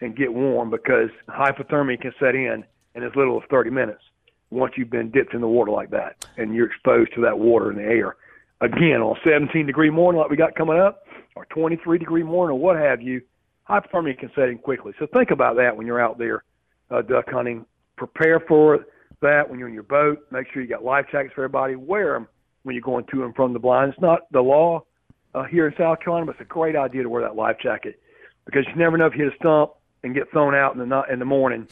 and 0.00 0.16
get 0.16 0.32
warm 0.32 0.70
because 0.70 1.10
hypothermia 1.28 2.00
can 2.00 2.12
set 2.18 2.34
in 2.34 2.64
in 2.94 3.02
as 3.02 3.14
little 3.16 3.40
as 3.40 3.46
30 3.50 3.70
minutes 3.70 4.02
once 4.50 4.74
you've 4.76 4.90
been 4.90 5.10
dipped 5.10 5.34
in 5.34 5.40
the 5.40 5.48
water 5.48 5.70
like 5.70 5.90
that 5.90 6.26
and 6.36 6.54
you're 6.54 6.66
exposed 6.66 7.14
to 7.14 7.20
that 7.22 7.38
water 7.38 7.70
in 7.70 7.76
the 7.76 7.82
air. 7.84 8.16
Again, 8.62 9.00
on 9.00 9.16
a 9.16 9.20
17 9.24 9.66
degree 9.66 9.90
morning 9.90 10.20
like 10.20 10.30
we 10.30 10.36
got 10.36 10.54
coming 10.54 10.78
up, 10.78 11.04
or 11.36 11.46
23 11.46 11.98
degree 11.98 12.22
morning, 12.22 12.56
or 12.56 12.58
what 12.58 12.76
have 12.76 13.00
you, 13.00 13.22
hypothermia 13.68 14.18
can 14.18 14.30
set 14.34 14.48
in 14.48 14.58
quickly. 14.58 14.92
So 14.98 15.06
think 15.12 15.30
about 15.30 15.56
that 15.56 15.76
when 15.76 15.86
you're 15.86 16.00
out 16.00 16.18
there 16.18 16.44
uh, 16.90 17.02
duck 17.02 17.26
hunting. 17.30 17.64
Prepare 17.96 18.40
for 18.40 18.86
that 19.20 19.48
when 19.48 19.58
you're 19.58 19.68
in 19.68 19.74
your 19.74 19.82
boat. 19.82 20.18
Make 20.30 20.46
sure 20.52 20.62
you 20.62 20.68
got 20.68 20.84
life 20.84 21.06
jackets 21.10 21.34
for 21.34 21.44
everybody. 21.44 21.76
Wear 21.76 22.14
them 22.14 22.28
when 22.62 22.74
you're 22.74 22.82
going 22.82 23.04
to 23.12 23.24
and 23.24 23.34
from 23.34 23.52
the 23.52 23.58
blind. 23.58 23.92
It's 23.92 24.00
not 24.00 24.30
the 24.32 24.40
law 24.40 24.84
uh, 25.34 25.44
here 25.44 25.66
in 25.66 25.74
South 25.78 26.00
Carolina, 26.00 26.26
but 26.26 26.32
it's 26.32 26.40
a 26.42 26.52
great 26.52 26.76
idea 26.76 27.02
to 27.02 27.08
wear 27.08 27.22
that 27.22 27.36
life 27.36 27.56
jacket 27.62 28.00
because 28.44 28.64
you 28.68 28.74
never 28.76 28.96
know 28.96 29.06
if 29.06 29.14
you 29.14 29.24
hit 29.24 29.32
a 29.32 29.36
stump 29.36 29.72
and 30.02 30.14
get 30.14 30.30
thrown 30.30 30.54
out 30.54 30.72
in 30.72 30.78
the 30.78 30.86
night, 30.86 31.10
in 31.10 31.18
the 31.18 31.24
morning. 31.24 31.68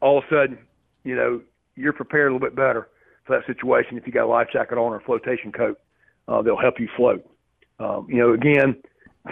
All 0.00 0.18
of 0.18 0.24
a 0.24 0.28
sudden, 0.28 0.58
you 1.04 1.14
know 1.14 1.40
you're 1.76 1.92
prepared 1.92 2.30
a 2.30 2.34
little 2.34 2.46
bit 2.46 2.56
better 2.56 2.88
for 3.24 3.38
that 3.38 3.46
situation 3.46 3.96
if 3.96 4.06
you 4.06 4.12
got 4.12 4.24
a 4.24 4.26
life 4.26 4.48
jacket 4.52 4.76
on 4.76 4.92
or 4.92 4.96
a 4.96 5.00
flotation 5.00 5.52
coat. 5.52 5.78
Uh, 6.26 6.42
they'll 6.42 6.58
help 6.58 6.78
you 6.78 6.88
float. 6.96 7.24
Um, 7.80 8.06
you 8.08 8.16
know, 8.16 8.32
again, 8.32 8.76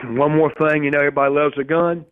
one 0.17 0.37
more 0.37 0.53
thing. 0.55 0.85
You 0.85 0.91
know, 0.91 0.99
everybody 0.99 1.35
loves 1.35 1.55
a 1.59 1.65
gun. 1.65 2.05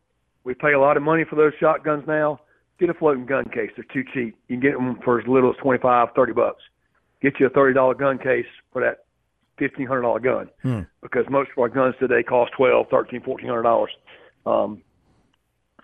We 0.44 0.54
pay 0.54 0.72
a 0.72 0.80
lot 0.80 0.96
of 0.96 1.02
money 1.02 1.24
for 1.28 1.36
those 1.36 1.52
shotguns 1.58 2.04
now. 2.06 2.40
Get 2.78 2.90
a 2.90 2.94
floating 2.94 3.24
gun 3.26 3.44
case. 3.46 3.70
They're 3.76 3.86
too 3.92 4.04
cheap. 4.12 4.36
You 4.48 4.56
can 4.56 4.60
get 4.60 4.72
them 4.72 4.98
for 5.04 5.20
as 5.20 5.26
little 5.26 5.50
as 5.50 5.56
twenty 5.62 5.80
five, 5.80 6.08
thirty 6.16 6.32
bucks. 6.32 6.62
Get 7.22 7.34
you 7.38 7.46
a 7.46 7.50
thirty 7.50 7.72
dollar 7.72 7.94
gun 7.94 8.18
case 8.18 8.46
for 8.72 8.82
that 8.82 9.04
fifteen 9.58 9.86
hundred 9.86 10.02
dollar 10.02 10.20
gun 10.20 10.50
Hmm. 10.62 10.80
because 11.00 11.24
most 11.30 11.50
of 11.56 11.58
our 11.62 11.68
guns 11.68 11.94
today 12.00 12.22
cost 12.22 12.52
twelve, 12.56 12.86
thirteen, 12.90 13.22
fourteen 13.22 13.48
hundred 13.48 13.62
dollars. 13.62 13.90
Um, 14.44 14.82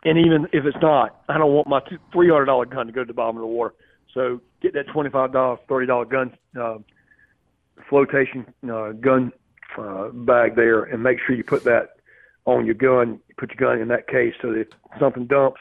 and 0.04 0.18
even 0.18 0.46
if 0.52 0.64
it's 0.64 0.76
not, 0.82 1.22
I 1.28 1.38
don't 1.38 1.52
want 1.52 1.68
my 1.68 1.80
three 2.12 2.28
hundred 2.28 2.46
dollar 2.46 2.66
gun 2.66 2.86
to 2.86 2.92
go 2.92 3.02
to 3.02 3.06
the 3.06 3.14
bottom 3.14 3.36
of 3.36 3.42
the 3.42 3.46
water. 3.46 3.74
So 4.12 4.40
get 4.60 4.74
that 4.74 4.88
twenty 4.92 5.10
five 5.10 5.32
dollar, 5.32 5.58
thirty 5.68 5.86
dollar 5.86 6.04
gun 6.06 6.36
uh, 6.60 6.78
flotation 7.88 8.44
uh, 8.70 8.92
gun 8.92 9.32
uh, 9.78 10.08
bag 10.08 10.56
there, 10.56 10.82
and 10.82 11.02
make 11.02 11.18
sure 11.26 11.34
you 11.34 11.44
put 11.44 11.64
that 11.64 11.96
on 12.44 12.66
your 12.66 12.74
gun. 12.74 13.20
Put 13.36 13.50
your 13.50 13.70
gun 13.70 13.80
in 13.80 13.88
that 13.88 14.08
case 14.08 14.34
so 14.42 14.52
that 14.52 14.60
if 14.60 14.68
something 14.98 15.26
dumps, 15.26 15.60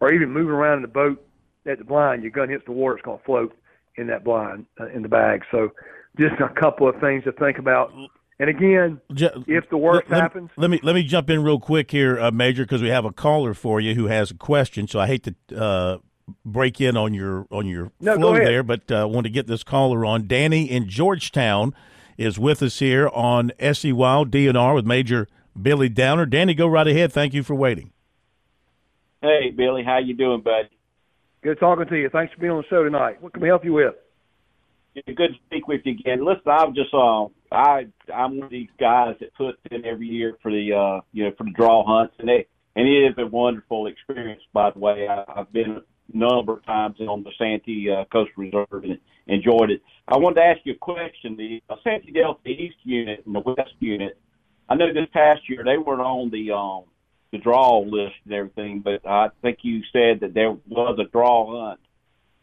or 0.00 0.12
even 0.12 0.30
moving 0.30 0.52
around 0.52 0.76
in 0.76 0.82
the 0.82 0.88
boat 0.88 1.24
at 1.66 1.78
the 1.78 1.84
blind, 1.84 2.22
your 2.22 2.32
gun 2.32 2.48
hits 2.48 2.64
the 2.64 2.72
water, 2.72 2.96
it's 2.96 3.04
going 3.04 3.18
to 3.18 3.24
float 3.24 3.56
in 3.96 4.06
that 4.06 4.24
blind 4.24 4.66
uh, 4.80 4.86
in 4.88 5.02
the 5.02 5.08
bag. 5.08 5.42
So 5.50 5.72
just 6.18 6.40
a 6.40 6.48
couple 6.48 6.88
of 6.88 6.98
things 7.00 7.24
to 7.24 7.32
think 7.32 7.58
about. 7.58 7.92
And 8.38 8.48
again, 8.48 9.00
if 9.10 9.68
the 9.68 9.76
worst 9.76 10.08
let, 10.08 10.22
happens, 10.22 10.50
let 10.56 10.70
me 10.70 10.80
let 10.82 10.94
me 10.94 11.02
jump 11.02 11.28
in 11.28 11.42
real 11.42 11.60
quick 11.60 11.90
here, 11.90 12.18
uh, 12.18 12.30
Major, 12.30 12.64
because 12.64 12.80
we 12.80 12.88
have 12.88 13.04
a 13.04 13.12
caller 13.12 13.52
for 13.52 13.80
you 13.80 13.94
who 13.94 14.06
has 14.06 14.30
a 14.30 14.34
question. 14.34 14.88
So 14.88 14.98
I 14.98 15.06
hate 15.06 15.24
to 15.24 15.34
uh, 15.54 15.98
break 16.44 16.80
in 16.80 16.96
on 16.96 17.12
your 17.12 17.46
on 17.50 17.66
your 17.66 17.92
No, 18.00 18.16
flow 18.16 18.34
there, 18.34 18.62
but 18.62 18.90
uh, 18.90 19.06
want 19.06 19.24
to 19.26 19.30
get 19.30 19.46
this 19.46 19.62
caller 19.62 20.06
on. 20.06 20.26
Danny 20.26 20.70
in 20.70 20.88
Georgetown 20.88 21.74
is 22.20 22.38
with 22.38 22.62
us 22.62 22.78
here 22.78 23.08
on 23.08 23.50
SC 23.58 23.86
Wild 23.92 24.30
DNR 24.30 24.74
with 24.74 24.84
Major 24.84 25.26
Billy 25.60 25.88
Downer. 25.88 26.26
Danny, 26.26 26.52
go 26.52 26.66
right 26.66 26.86
ahead. 26.86 27.12
Thank 27.12 27.32
you 27.32 27.42
for 27.42 27.54
waiting. 27.54 27.92
Hey, 29.22 29.50
Billy, 29.56 29.82
how 29.82 29.98
you 29.98 30.14
doing, 30.14 30.42
buddy? 30.42 30.68
good 31.42 31.58
talking 31.58 31.86
to 31.86 31.96
you. 31.96 32.10
Thanks 32.10 32.34
for 32.34 32.40
being 32.40 32.52
on 32.52 32.58
the 32.58 32.68
show 32.68 32.84
tonight. 32.84 33.22
What 33.22 33.32
can 33.32 33.40
we 33.40 33.48
help 33.48 33.64
you 33.64 33.72
with? 33.72 33.94
It's 34.94 35.06
good 35.06 35.28
to 35.28 35.38
speak 35.46 35.66
with 35.66 35.80
you 35.84 35.92
again. 35.92 36.22
Listen, 36.22 36.42
I'm 36.46 36.74
just 36.74 36.92
uh, 36.92 37.26
I 37.50 37.86
I'm 38.14 38.36
one 38.36 38.44
of 38.44 38.50
these 38.50 38.68
guys 38.78 39.16
that 39.20 39.32
puts 39.34 39.56
in 39.70 39.86
every 39.86 40.06
year 40.06 40.36
for 40.42 40.50
the 40.50 40.74
uh, 40.74 41.00
you 41.12 41.24
know, 41.24 41.30
for 41.38 41.44
the 41.44 41.52
draw 41.52 41.84
hunts, 41.86 42.14
and 42.18 42.28
it 42.28 42.50
and 42.76 42.86
it 42.86 43.10
is 43.10 43.14
a 43.16 43.26
wonderful 43.26 43.86
experience. 43.86 44.42
By 44.52 44.70
the 44.70 44.78
way, 44.78 45.08
I, 45.08 45.24
I've 45.40 45.52
been 45.52 45.80
a 46.12 46.16
number 46.16 46.54
of 46.54 46.66
times 46.66 46.96
on 47.00 47.22
the 47.22 47.30
Santee 47.38 47.88
uh, 47.90 48.04
Coast 48.12 48.32
Reserve 48.36 48.84
and 48.84 48.98
enjoyed 49.30 49.70
it. 49.70 49.82
I 50.08 50.18
wanted 50.18 50.36
to 50.36 50.46
ask 50.46 50.60
you 50.64 50.74
a 50.74 50.76
question. 50.76 51.36
The 51.36 51.62
uh, 51.70 51.76
Santee 51.84 52.12
Delta 52.12 52.48
East 52.48 52.76
unit 52.82 53.22
and 53.26 53.34
the 53.34 53.40
West 53.40 53.74
unit. 53.78 54.18
I 54.68 54.74
know 54.74 54.92
this 54.92 55.08
past 55.12 55.48
year 55.48 55.62
they 55.64 55.78
weren't 55.78 56.00
on 56.00 56.30
the 56.30 56.52
um 56.52 56.84
the 57.32 57.38
draw 57.38 57.80
list 57.80 58.16
and 58.24 58.34
everything, 58.34 58.80
but 58.80 59.06
I 59.06 59.28
think 59.42 59.58
you 59.62 59.82
said 59.92 60.20
that 60.20 60.34
there 60.34 60.56
was 60.68 60.98
a 60.98 61.08
draw 61.10 61.68
hunt 61.68 61.80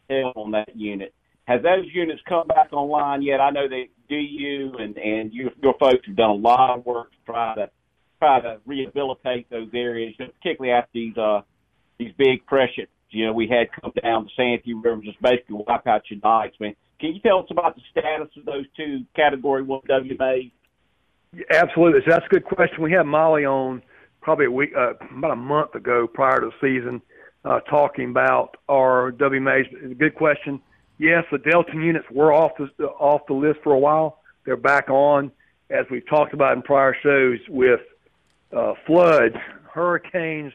held 0.08 0.32
on 0.36 0.50
that 0.52 0.74
unit. 0.74 1.14
Has 1.46 1.62
those 1.62 1.86
units 1.92 2.20
come 2.28 2.46
back 2.46 2.72
online 2.72 3.22
yet? 3.22 3.40
I 3.40 3.50
know 3.50 3.68
that 3.68 3.84
DU 4.08 4.72
and 4.78 4.96
and 4.96 5.32
you, 5.32 5.50
your 5.62 5.74
folks 5.78 6.06
have 6.06 6.16
done 6.16 6.30
a 6.30 6.34
lot 6.34 6.78
of 6.78 6.86
work 6.86 7.10
to 7.10 7.16
try 7.26 7.54
to 7.54 7.70
try 8.18 8.40
to 8.40 8.58
rehabilitate 8.66 9.48
those 9.50 9.68
areas, 9.74 10.14
particularly 10.16 10.72
after 10.72 10.90
these 10.94 11.16
uh 11.16 11.40
these 11.98 12.12
big 12.16 12.40
freshets. 12.48 12.90
You 13.10 13.26
know, 13.26 13.32
we 13.32 13.48
had 13.48 13.68
come 13.80 13.92
down 14.02 14.24
the 14.24 14.30
Santee 14.36 14.74
River, 14.74 15.00
just 15.02 15.20
basically 15.22 15.64
wipe 15.66 15.86
out 15.86 16.02
your 16.10 16.20
dikes. 16.20 16.56
Man, 16.60 16.74
can 17.00 17.14
you 17.14 17.20
tell 17.20 17.38
us 17.38 17.46
about 17.50 17.74
the 17.74 17.82
status 17.90 18.28
of 18.36 18.44
those 18.44 18.66
two 18.76 19.04
Category 19.16 19.62
One 19.62 19.80
WMAs? 19.88 20.50
Absolutely. 21.50 22.00
So 22.04 22.10
that's 22.10 22.26
a 22.26 22.28
good 22.28 22.44
question. 22.44 22.82
We 22.82 22.92
had 22.92 23.04
Molly 23.04 23.44
on 23.44 23.82
probably 24.20 24.46
a 24.46 24.50
week, 24.50 24.70
uh, 24.76 24.94
about 25.16 25.30
a 25.30 25.36
month 25.36 25.74
ago 25.74 26.06
prior 26.06 26.40
to 26.40 26.50
the 26.50 26.52
season, 26.60 27.00
uh, 27.44 27.60
talking 27.60 28.10
about 28.10 28.56
our 28.68 29.12
WMAs. 29.12 29.98
Good 29.98 30.14
question. 30.14 30.60
Yes, 30.98 31.24
the 31.30 31.38
Delta 31.38 31.72
units 31.74 32.06
were 32.10 32.32
off 32.32 32.52
the 32.56 32.86
off 32.86 33.22
the 33.28 33.34
list 33.34 33.60
for 33.62 33.72
a 33.72 33.78
while. 33.78 34.20
They're 34.44 34.56
back 34.56 34.90
on, 34.90 35.30
as 35.70 35.86
we've 35.90 36.06
talked 36.08 36.34
about 36.34 36.56
in 36.56 36.62
prior 36.62 36.96
shows, 37.02 37.38
with 37.48 37.80
uh, 38.54 38.74
floods, 38.86 39.36
hurricanes, 39.72 40.52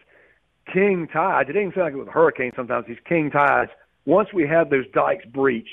king 0.71 1.07
tides. 1.07 1.49
It 1.49 1.53
didn't 1.53 1.73
sound 1.73 1.85
like 1.85 1.93
it 1.93 1.97
was 1.97 2.07
a 2.07 2.11
hurricane. 2.11 2.51
Sometimes 2.55 2.87
these 2.87 2.97
king 3.05 3.31
tides 3.31 3.71
once 4.05 4.29
we 4.33 4.47
have 4.47 4.69
those 4.69 4.85
dikes 4.93 5.25
breach, 5.25 5.69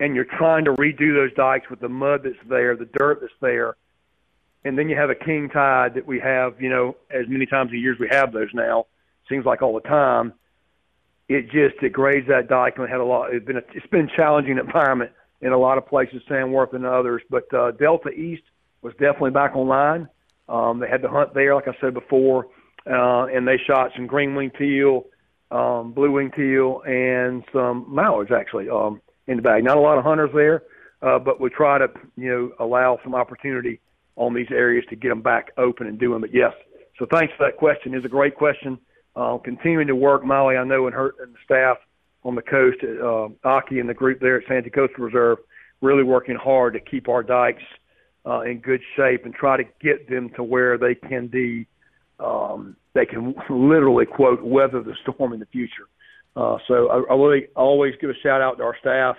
and 0.00 0.14
you're 0.14 0.24
trying 0.24 0.64
to 0.64 0.72
redo 0.72 1.14
those 1.14 1.34
dikes 1.34 1.68
with 1.68 1.80
the 1.80 1.88
mud 1.88 2.22
that's 2.22 2.36
there, 2.48 2.76
the 2.76 2.88
dirt 2.96 3.20
that's 3.20 3.32
there, 3.40 3.76
and 4.64 4.78
then 4.78 4.88
you 4.88 4.96
have 4.96 5.10
a 5.10 5.14
king 5.14 5.48
tide 5.48 5.94
that 5.94 6.06
we 6.06 6.20
have, 6.20 6.60
you 6.60 6.68
know, 6.68 6.96
as 7.10 7.26
many 7.28 7.46
times 7.46 7.72
a 7.72 7.76
year 7.76 7.92
as 7.92 7.98
we 7.98 8.08
have 8.10 8.32
those 8.32 8.48
now, 8.54 8.86
seems 9.28 9.44
like 9.44 9.62
all 9.62 9.74
the 9.74 9.88
time. 9.88 10.32
It 11.28 11.50
just 11.50 11.82
it 11.82 11.92
grades 11.92 12.28
that 12.28 12.48
dike 12.48 12.78
and 12.78 12.88
had 12.88 13.00
a 13.00 13.04
lot. 13.04 13.34
It's 13.34 13.44
been 13.44 13.58
a, 13.58 13.62
it's 13.74 13.86
been 13.88 14.08
challenging 14.14 14.58
environment 14.58 15.12
in 15.40 15.52
a 15.52 15.58
lot 15.58 15.78
of 15.78 15.86
places, 15.86 16.22
Samworth 16.28 16.72
and 16.72 16.86
others. 16.86 17.22
But 17.28 17.52
uh, 17.52 17.72
Delta 17.72 18.10
East 18.10 18.42
was 18.82 18.92
definitely 18.94 19.32
back 19.32 19.54
online. 19.54 20.08
Um, 20.48 20.78
they 20.80 20.88
had 20.88 21.02
to 21.02 21.08
hunt 21.08 21.34
there, 21.34 21.54
like 21.54 21.68
I 21.68 21.76
said 21.80 21.92
before, 21.92 22.46
uh, 22.90 23.26
and 23.26 23.46
they 23.46 23.58
shot 23.66 23.90
some 23.96 24.06
green 24.06 24.34
wing 24.34 24.50
teal, 24.58 25.04
um, 25.50 25.92
blue 25.92 26.12
wing 26.12 26.30
teal, 26.34 26.82
and 26.86 27.44
some 27.52 27.86
mallards 27.88 28.30
actually 28.32 28.68
um, 28.68 29.00
in 29.26 29.36
the 29.36 29.42
bag. 29.42 29.64
Not 29.64 29.76
a 29.76 29.80
lot 29.80 29.98
of 29.98 30.04
hunters 30.04 30.30
there, 30.34 30.62
uh, 31.02 31.18
but 31.18 31.40
we 31.40 31.50
try 31.50 31.78
to 31.78 31.88
you 32.16 32.30
know 32.30 32.52
allow 32.64 32.98
some 33.02 33.14
opportunity 33.14 33.80
on 34.16 34.34
these 34.34 34.50
areas 34.50 34.84
to 34.90 34.96
get 34.96 35.08
them 35.08 35.22
back 35.22 35.52
open 35.56 35.86
and 35.86 35.98
do 35.98 36.12
them. 36.12 36.20
But 36.20 36.34
yes, 36.34 36.52
so 36.98 37.06
thanks 37.10 37.32
for 37.36 37.46
that 37.46 37.56
question. 37.56 37.94
It's 37.94 38.04
a 38.04 38.08
great 38.08 38.34
question. 38.36 38.78
Uh, 39.14 39.38
continuing 39.38 39.86
to 39.86 39.96
work, 39.96 40.24
Molly, 40.24 40.56
I 40.56 40.64
know, 40.64 40.86
and 40.86 40.94
her 40.94 41.14
and 41.20 41.34
the 41.34 41.38
staff 41.44 41.78
on 42.24 42.34
the 42.34 42.42
coast, 42.42 42.78
uh, 42.84 43.28
Aki 43.48 43.80
and 43.80 43.88
the 43.88 43.94
group 43.94 44.20
there 44.20 44.36
at 44.36 44.46
Santee 44.48 44.70
Coastal 44.70 45.04
Reserve, 45.04 45.38
really 45.80 46.02
working 46.02 46.36
hard 46.36 46.74
to 46.74 46.80
keep 46.80 47.08
our 47.08 47.22
dikes 47.22 47.62
uh, 48.26 48.40
in 48.42 48.58
good 48.58 48.80
shape 48.96 49.24
and 49.24 49.34
try 49.34 49.56
to 49.56 49.64
get 49.80 50.08
them 50.08 50.30
to 50.36 50.42
where 50.42 50.76
they 50.76 50.94
can 50.94 51.28
be, 51.28 51.66
um, 52.20 52.76
they 52.98 53.06
can 53.06 53.32
literally 53.48 54.06
quote 54.06 54.42
weather 54.42 54.82
the 54.82 54.94
storm 55.02 55.32
in 55.32 55.38
the 55.38 55.46
future. 55.46 55.86
Uh, 56.34 56.58
so 56.66 56.88
I, 56.88 57.12
I 57.12 57.16
really 57.16 57.46
always 57.54 57.94
give 58.00 58.10
a 58.10 58.18
shout 58.22 58.42
out 58.42 58.58
to 58.58 58.64
our 58.64 58.76
staff. 58.80 59.16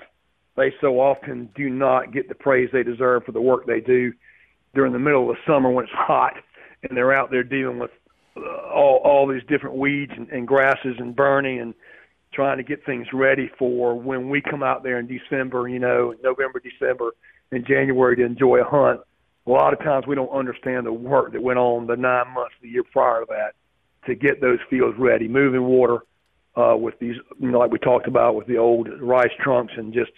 They 0.57 0.73
so 0.81 0.99
often 0.99 1.49
do 1.55 1.69
not 1.69 2.11
get 2.11 2.27
the 2.27 2.35
praise 2.35 2.69
they 2.73 2.83
deserve 2.83 3.23
for 3.23 3.31
the 3.31 3.41
work 3.41 3.65
they 3.65 3.79
do 3.79 4.11
during 4.75 4.91
the 4.91 4.99
middle 4.99 5.29
of 5.29 5.35
the 5.35 5.51
summer 5.51 5.71
when 5.71 5.85
it's 5.85 5.93
hot 5.95 6.33
and 6.83 6.97
they're 6.97 7.13
out 7.13 7.31
there 7.31 7.43
dealing 7.43 7.79
with 7.79 7.91
uh, 8.35 8.41
all 8.73 9.01
all 9.05 9.27
these 9.27 9.43
different 9.47 9.77
weeds 9.77 10.11
and, 10.15 10.27
and 10.29 10.45
grasses 10.45 10.95
and 10.97 11.15
burning 11.15 11.59
and 11.61 11.73
trying 12.33 12.57
to 12.57 12.63
get 12.63 12.85
things 12.85 13.07
ready 13.13 13.49
for 13.57 13.97
when 13.97 14.29
we 14.29 14.41
come 14.41 14.61
out 14.61 14.83
there 14.83 14.99
in 14.99 15.07
December, 15.07 15.67
you 15.67 15.79
know, 15.79 16.13
November, 16.21 16.59
December, 16.59 17.11
and 17.51 17.65
January 17.65 18.17
to 18.17 18.23
enjoy 18.23 18.59
a 18.59 18.63
hunt. 18.63 18.99
A 19.47 19.49
lot 19.49 19.73
of 19.73 19.79
times 19.79 20.05
we 20.05 20.15
don't 20.15 20.29
understand 20.29 20.85
the 20.85 20.93
work 20.93 21.31
that 21.31 21.41
went 21.41 21.57
on 21.57 21.87
the 21.87 21.95
nine 21.95 22.29
months 22.33 22.53
the 22.61 22.67
year 22.67 22.83
prior 22.83 23.21
to 23.21 23.25
that 23.29 23.55
to 24.09 24.15
get 24.15 24.41
those 24.41 24.59
fields 24.69 24.97
ready, 24.97 25.27
moving 25.27 25.63
water 25.63 25.99
uh, 26.55 26.75
with 26.75 26.97
these, 26.99 27.15
you 27.39 27.51
know, 27.51 27.59
like 27.59 27.71
we 27.71 27.79
talked 27.79 28.07
about 28.07 28.35
with 28.35 28.47
the 28.47 28.57
old 28.57 28.89
rice 29.01 29.31
trunks 29.39 29.73
and 29.77 29.93
just 29.93 30.11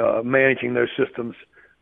uh, 0.00 0.22
managing 0.22 0.74
those 0.74 0.88
systems 0.96 1.34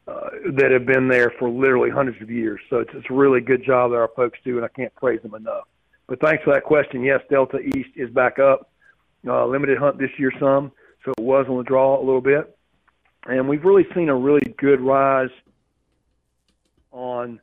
uh, 0.09 0.31
that 0.55 0.71
have 0.71 0.87
been 0.87 1.09
there 1.09 1.33
for 1.39 1.49
literally 1.49 1.91
hundreds 1.91 2.21
of 2.23 2.31
years. 2.31 2.61
So 2.71 2.79
it's, 2.79 2.91
it's 2.95 3.07
a 3.11 3.15
really 3.15 3.41
good 3.41 3.65
job 3.65 3.91
that 3.91 3.97
our 3.97 4.11
folks 4.17 4.39
do, 4.45 4.57
and 4.57 4.65
I 4.65 4.69
can't 4.69 4.95
praise 4.95 5.21
them 5.23 5.35
enough. 5.35 5.65
But 6.09 6.21
thanks 6.21 6.43
for 6.43 6.53
that 6.55 6.65
question. 6.65 7.03
Yes, 7.05 7.21
Delta 7.31 7.59
East 7.59 7.91
is 7.97 8.11
back 8.11 8.39
up. 8.39 8.71
Uh, 9.27 9.47
limited 9.47 9.79
hunt 9.79 9.99
this 9.99 10.11
year, 10.19 10.33
some, 10.41 10.73
so 11.05 11.13
it 11.17 11.23
was 11.23 11.47
on 11.49 11.57
the 11.57 11.63
draw 11.63 11.97
a 11.97 12.05
little 12.05 12.21
bit, 12.21 12.57
and 13.27 13.49
we've 13.49 13.65
really 13.65 13.87
seen 13.95 14.09
a 14.09 14.17
really 14.17 14.53
good 14.59 14.81
rise 14.81 15.31
on 16.91 17.41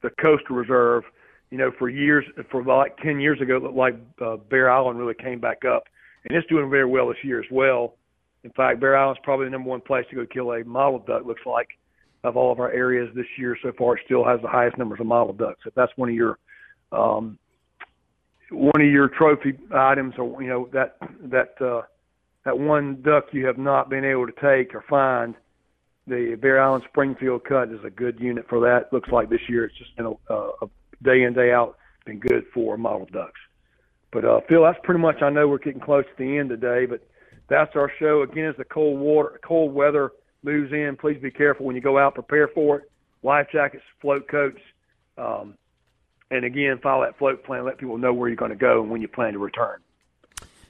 the 0.00 0.10
coastal 0.10 0.54
reserve. 0.54 1.02
You 1.50 1.58
know, 1.58 1.70
for 1.78 1.88
years, 1.88 2.24
for 2.50 2.62
like 2.62 2.96
ten 2.98 3.20
years 3.20 3.40
ago, 3.40 3.58
looked 3.62 3.74
like 3.74 3.94
uh, 4.20 4.36
Bear 4.36 4.70
Island 4.70 4.98
really 4.98 5.14
came 5.14 5.40
back 5.40 5.64
up, 5.64 5.84
and 6.24 6.36
it's 6.36 6.46
doing 6.48 6.68
very 6.68 6.84
well 6.84 7.08
this 7.08 7.16
year 7.22 7.40
as 7.40 7.46
well. 7.50 7.94
In 8.44 8.50
fact, 8.50 8.80
Bear 8.80 8.96
Island's 8.96 9.20
probably 9.24 9.46
the 9.46 9.50
number 9.50 9.70
one 9.70 9.80
place 9.80 10.04
to 10.10 10.16
go 10.16 10.26
kill 10.26 10.52
a 10.52 10.64
mottled 10.64 11.06
duck. 11.06 11.24
Looks 11.24 11.46
like 11.46 11.68
of 12.24 12.36
all 12.36 12.52
of 12.52 12.60
our 12.60 12.70
areas 12.70 13.08
this 13.14 13.26
year 13.38 13.56
so 13.62 13.72
far, 13.78 13.96
it 13.96 14.02
still 14.04 14.24
has 14.24 14.40
the 14.42 14.48
highest 14.48 14.76
numbers 14.78 15.00
of 15.00 15.06
mottled 15.06 15.38
ducks. 15.38 15.60
If 15.66 15.74
that's 15.74 15.92
one 15.96 16.08
of 16.08 16.14
your 16.14 16.38
um, 16.92 17.38
one 18.50 18.80
of 18.80 18.88
your 18.88 19.08
trophy 19.08 19.52
items, 19.74 20.14
or 20.18 20.42
you 20.42 20.48
know 20.48 20.68
that 20.72 20.96
that 21.30 21.54
uh, 21.60 21.82
that 22.44 22.58
one 22.58 23.02
duck 23.02 23.24
you 23.32 23.46
have 23.46 23.58
not 23.58 23.90
been 23.90 24.04
able 24.04 24.26
to 24.26 24.32
take 24.32 24.74
or 24.74 24.84
find, 24.88 25.34
the 26.06 26.36
Bear 26.40 26.62
Island 26.62 26.84
Springfield 26.88 27.44
Cut 27.44 27.70
is 27.70 27.80
a 27.84 27.90
good 27.90 28.18
unit 28.18 28.46
for 28.48 28.60
that. 28.60 28.92
Looks 28.92 29.10
like 29.10 29.28
this 29.28 29.40
year 29.48 29.64
it's 29.64 29.78
just 29.78 29.96
been 29.96 30.06
a, 30.06 30.34
a 30.34 30.66
day 31.02 31.22
in 31.22 31.34
day 31.34 31.52
out 31.52 31.78
been 32.08 32.18
good 32.18 32.44
for 32.52 32.76
mottled 32.76 33.12
ducks. 33.12 33.40
But 34.10 34.24
uh, 34.24 34.40
Phil, 34.48 34.62
that's 34.62 34.78
pretty 34.82 35.00
much. 35.00 35.22
I 35.22 35.30
know 35.30 35.46
we're 35.46 35.58
getting 35.58 35.80
close 35.80 36.04
to 36.04 36.24
the 36.24 36.38
end 36.38 36.48
today, 36.48 36.86
but 36.86 37.06
that's 37.48 37.76
our 37.76 37.92
show. 37.98 38.22
Again, 38.22 38.46
as 38.46 38.56
the 38.56 38.64
cold 38.64 38.98
water, 38.98 39.38
cold 39.46 39.74
weather 39.74 40.10
moves 40.42 40.72
in, 40.72 40.96
please 40.98 41.20
be 41.20 41.30
careful 41.30 41.66
when 41.66 41.76
you 41.76 41.82
go 41.82 41.98
out. 41.98 42.14
Prepare 42.14 42.48
for 42.48 42.78
it. 42.78 42.90
Life 43.22 43.48
jackets, 43.52 43.82
float 44.00 44.28
coats, 44.28 44.60
um, 45.18 45.54
and 46.30 46.44
again, 46.44 46.78
follow 46.82 47.04
that 47.04 47.18
float 47.18 47.44
plan. 47.44 47.64
Let 47.64 47.78
people 47.78 47.98
know 47.98 48.14
where 48.14 48.28
you're 48.28 48.36
going 48.36 48.52
to 48.52 48.56
go 48.56 48.80
and 48.80 48.90
when 48.90 49.02
you 49.02 49.08
plan 49.08 49.32
to 49.32 49.38
return. 49.38 49.80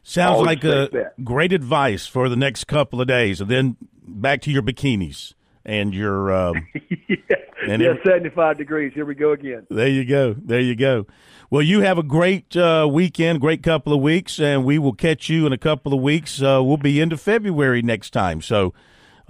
Sounds 0.02 0.36
Always 0.36 0.46
like 0.46 0.64
a 0.64 1.12
great 1.22 1.52
advice 1.52 2.06
for 2.06 2.30
the 2.30 2.36
next 2.36 2.64
couple 2.64 3.00
of 3.00 3.06
days, 3.06 3.42
and 3.42 3.50
then 3.50 3.76
back 4.02 4.40
to 4.42 4.50
your 4.50 4.62
bikinis 4.62 5.34
and 5.68 5.94
your 5.94 6.32
um, 6.32 6.66
yeah, 7.08 7.36
and 7.68 7.82
yeah, 7.82 7.92
seventy 8.04 8.30
five 8.30 8.56
degrees. 8.56 8.92
Here 8.94 9.04
we 9.04 9.14
go 9.14 9.32
again. 9.32 9.66
There 9.70 9.86
you 9.86 10.04
go. 10.04 10.34
There 10.34 10.60
you 10.60 10.74
go. 10.74 11.06
Well, 11.50 11.62
you 11.62 11.82
have 11.82 11.98
a 11.98 12.02
great 12.02 12.56
uh, 12.56 12.88
weekend, 12.90 13.40
great 13.40 13.62
couple 13.62 13.92
of 13.92 14.00
weeks, 14.00 14.40
and 14.40 14.64
we 14.64 14.78
will 14.78 14.94
catch 14.94 15.28
you 15.28 15.46
in 15.46 15.52
a 15.52 15.58
couple 15.58 15.94
of 15.94 16.00
weeks. 16.00 16.42
Uh, 16.42 16.62
we'll 16.64 16.78
be 16.78 17.00
into 17.00 17.16
February 17.16 17.82
next 17.82 18.10
time, 18.10 18.40
so 18.40 18.74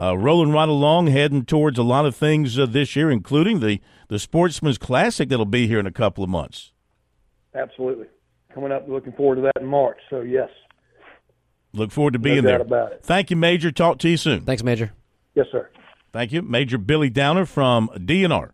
uh, 0.01 0.17
rolling 0.17 0.53
right 0.53 0.69
along, 0.69 1.09
heading 1.09 1.45
towards 1.45 1.79
a 1.79 1.83
lot 1.83 2.07
of 2.07 2.17
things 2.17 2.59
uh, 2.59 2.67
this 2.67 2.95
year, 2.97 3.11
including 3.11 3.59
the 3.61 3.81
the 4.07 4.19
Sportsman's 4.19 4.79
Classic 4.79 5.29
that'll 5.29 5.45
be 5.45 5.67
here 5.67 5.81
in 5.81 5.87
a 5.87 5.93
couple 5.93 6.23
of 6.23 6.31
months. 6.31 6.73
Absolutely, 7.53 8.07
coming 8.55 8.71
up. 8.71 8.89
Looking 8.89 9.13
forward 9.13 9.37
to 9.37 9.43
that 9.43 9.61
in 9.61 9.67
March. 9.67 9.99
So 10.09 10.21
yes, 10.21 10.51
look 11.73 11.91
forward 11.91 12.13
to 12.13 12.21
being 12.21 12.43
no 12.43 12.51
there. 12.51 12.61
About 12.61 12.93
it. 12.93 13.01
Thank 13.03 13.31
you, 13.31 13.37
Major. 13.37 13.73
Talk 13.73 13.99
to 13.99 14.09
you 14.09 14.17
soon. 14.17 14.43
Thanks, 14.43 14.63
Major. 14.63 14.93
Yes, 15.35 15.47
sir. 15.51 15.69
Thank 16.19 16.33
you, 16.33 16.43
Major 16.43 16.79
Billy 16.79 17.11
Downer 17.11 17.47
from 17.47 17.91
DNR. 17.91 18.51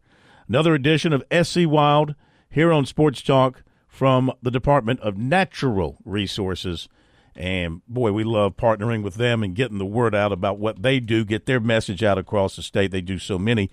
Another 0.47 0.75
edition 0.75 1.15
of 1.15 1.25
SC 1.33 1.61
Wild 1.65 2.15
here 2.51 2.71
on 2.71 2.85
Sports 2.85 3.23
Talk 3.23 3.63
from 3.89 4.31
the 4.43 4.51
Department 4.51 5.01
of 5.01 5.17
Natural 5.17 5.97
Resources. 6.05 6.91
And 7.35 7.81
boy, 7.89 8.13
we 8.13 8.23
love 8.23 8.59
partnering 8.59 9.03
with 9.03 9.15
them 9.15 9.43
and 9.43 9.55
getting 9.55 9.79
the 9.79 9.87
word 9.87 10.15
out 10.15 10.31
about 10.31 10.59
what 10.59 10.83
they 10.83 11.01
do, 11.01 11.25
get 11.25 11.47
their 11.47 11.59
message 11.59 12.05
out 12.05 12.19
across 12.19 12.57
the 12.57 12.63
state. 12.63 12.91
They 12.91 13.01
do 13.01 13.19
so 13.19 13.39
many 13.39 13.71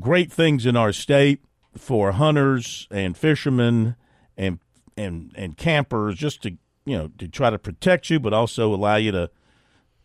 great 0.00 0.32
things 0.32 0.66
in 0.66 0.76
our 0.76 0.92
state 0.92 1.44
for 1.76 2.10
hunters 2.10 2.88
and 2.90 3.16
fishermen 3.16 3.94
and 4.36 4.58
and 4.96 5.32
and 5.36 5.56
campers 5.56 6.16
just 6.16 6.42
to 6.42 6.56
you 6.84 6.98
know 6.98 7.12
to 7.18 7.28
try 7.28 7.50
to 7.50 7.58
protect 7.60 8.10
you 8.10 8.18
but 8.18 8.32
also 8.32 8.74
allow 8.74 8.96
you 8.96 9.12
to 9.12 9.30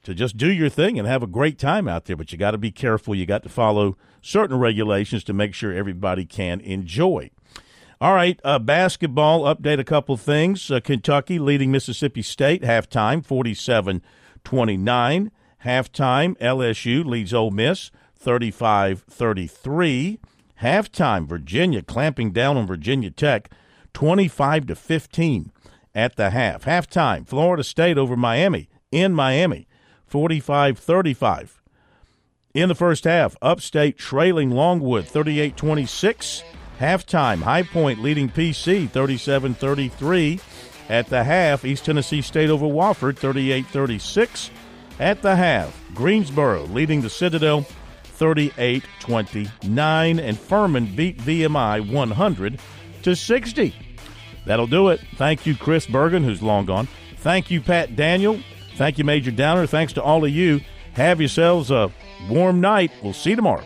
to 0.04 0.14
just 0.14 0.38
do 0.38 0.52
your 0.52 0.70
thing 0.70 0.98
and 0.98 1.08
have 1.08 1.24
a 1.24 1.28
great 1.28 1.58
time 1.58 1.88
out 1.88 2.06
there 2.06 2.16
but 2.16 2.32
you 2.32 2.38
got 2.38 2.52
to 2.52 2.58
be 2.58 2.72
careful 2.72 3.16
you 3.16 3.26
got 3.26 3.44
to 3.44 3.50
follow 3.50 3.98
certain 4.22 4.58
regulations 4.58 5.24
to 5.24 5.34
make 5.34 5.54
sure 5.54 5.74
everybody 5.74 6.26
can 6.26 6.60
enjoy 6.62 7.30
all 8.02 8.16
right, 8.16 8.40
uh, 8.44 8.58
basketball 8.58 9.44
update 9.44 9.80
a 9.80 9.84
couple 9.84 10.18
things. 10.18 10.72
Uh, 10.72 10.80
Kentucky 10.80 11.38
leading 11.38 11.72
Mississippi 11.72 12.24
State 12.24 12.64
halftime 12.64 13.24
47 13.24 14.02
29. 14.44 15.32
Halftime, 15.64 16.36
LSU 16.40 17.06
leads 17.06 17.32
Ole 17.32 17.52
Miss 17.52 17.92
35 18.16 19.04
33. 19.04 20.20
Halftime, 20.64 21.28
Virginia 21.28 21.84
clamping 21.84 22.32
down 22.32 22.58
on 22.58 22.66
Virginia 22.66 23.12
Tech 23.12 23.52
25 23.94 24.66
to 24.66 24.76
15 24.76 25.52
at 25.94 26.16
the 26.16 26.32
half. 26.32 26.66
Halftime, 26.66 27.28
Florida 27.28 27.64
State 27.64 28.00
over 28.00 28.16
Miami 28.16 28.68
in 28.92 29.14
Miami 29.14 29.68
45 30.12 30.78
35. 30.78 31.62
In 32.54 32.68
the 32.68 32.76
first 32.76 33.06
half, 33.06 33.38
Upstate 33.42 33.98
trailing 33.98 34.52
Longwood 34.52 35.08
38 35.08 35.56
26. 35.56 36.44
Halftime, 36.80 37.42
High 37.42 37.64
Point 37.64 38.02
leading 38.02 38.28
PC 38.28 38.90
37 38.90 39.54
33. 39.54 40.40
At 40.90 41.08
the 41.08 41.24
half, 41.24 41.64
East 41.64 41.86
Tennessee 41.86 42.22
State 42.22 42.50
over 42.50 42.66
Wofford 42.66 43.18
38 43.18 43.66
36. 43.68 44.52
At 45.00 45.22
the 45.22 45.34
half, 45.34 45.80
Greensboro 45.94 46.64
leading 46.66 47.02
the 47.02 47.10
Citadel 47.10 47.62
38 48.04 48.84
29. 49.00 50.20
And 50.20 50.38
Furman 50.38 50.94
beat 50.94 51.20
VMI 51.20 51.90
100 51.90 52.60
to 53.04 53.16
60. 53.16 53.76
That'll 54.46 54.68
do 54.68 54.90
it. 54.90 55.00
Thank 55.16 55.46
you, 55.46 55.56
Chris 55.56 55.88
Bergen, 55.88 56.26
who's 56.26 56.42
long 56.42 56.66
gone. 56.66 56.90
Thank 57.18 57.50
you, 57.50 57.62
Pat 57.62 57.96
Daniel. 57.96 58.42
Thank 58.76 58.98
you, 58.98 59.04
Major 59.04 59.32
Downer. 59.32 59.68
Thanks 59.68 59.94
to 59.94 60.02
all 60.04 60.24
of 60.24 60.32
you. 60.32 60.62
Have 60.94 61.20
yourselves 61.20 61.72
a 61.72 61.92
warm 62.30 62.62
night. 62.62 62.92
We'll 63.04 63.14
see 63.14 63.32
you 63.32 63.36
tomorrow. 63.36 63.66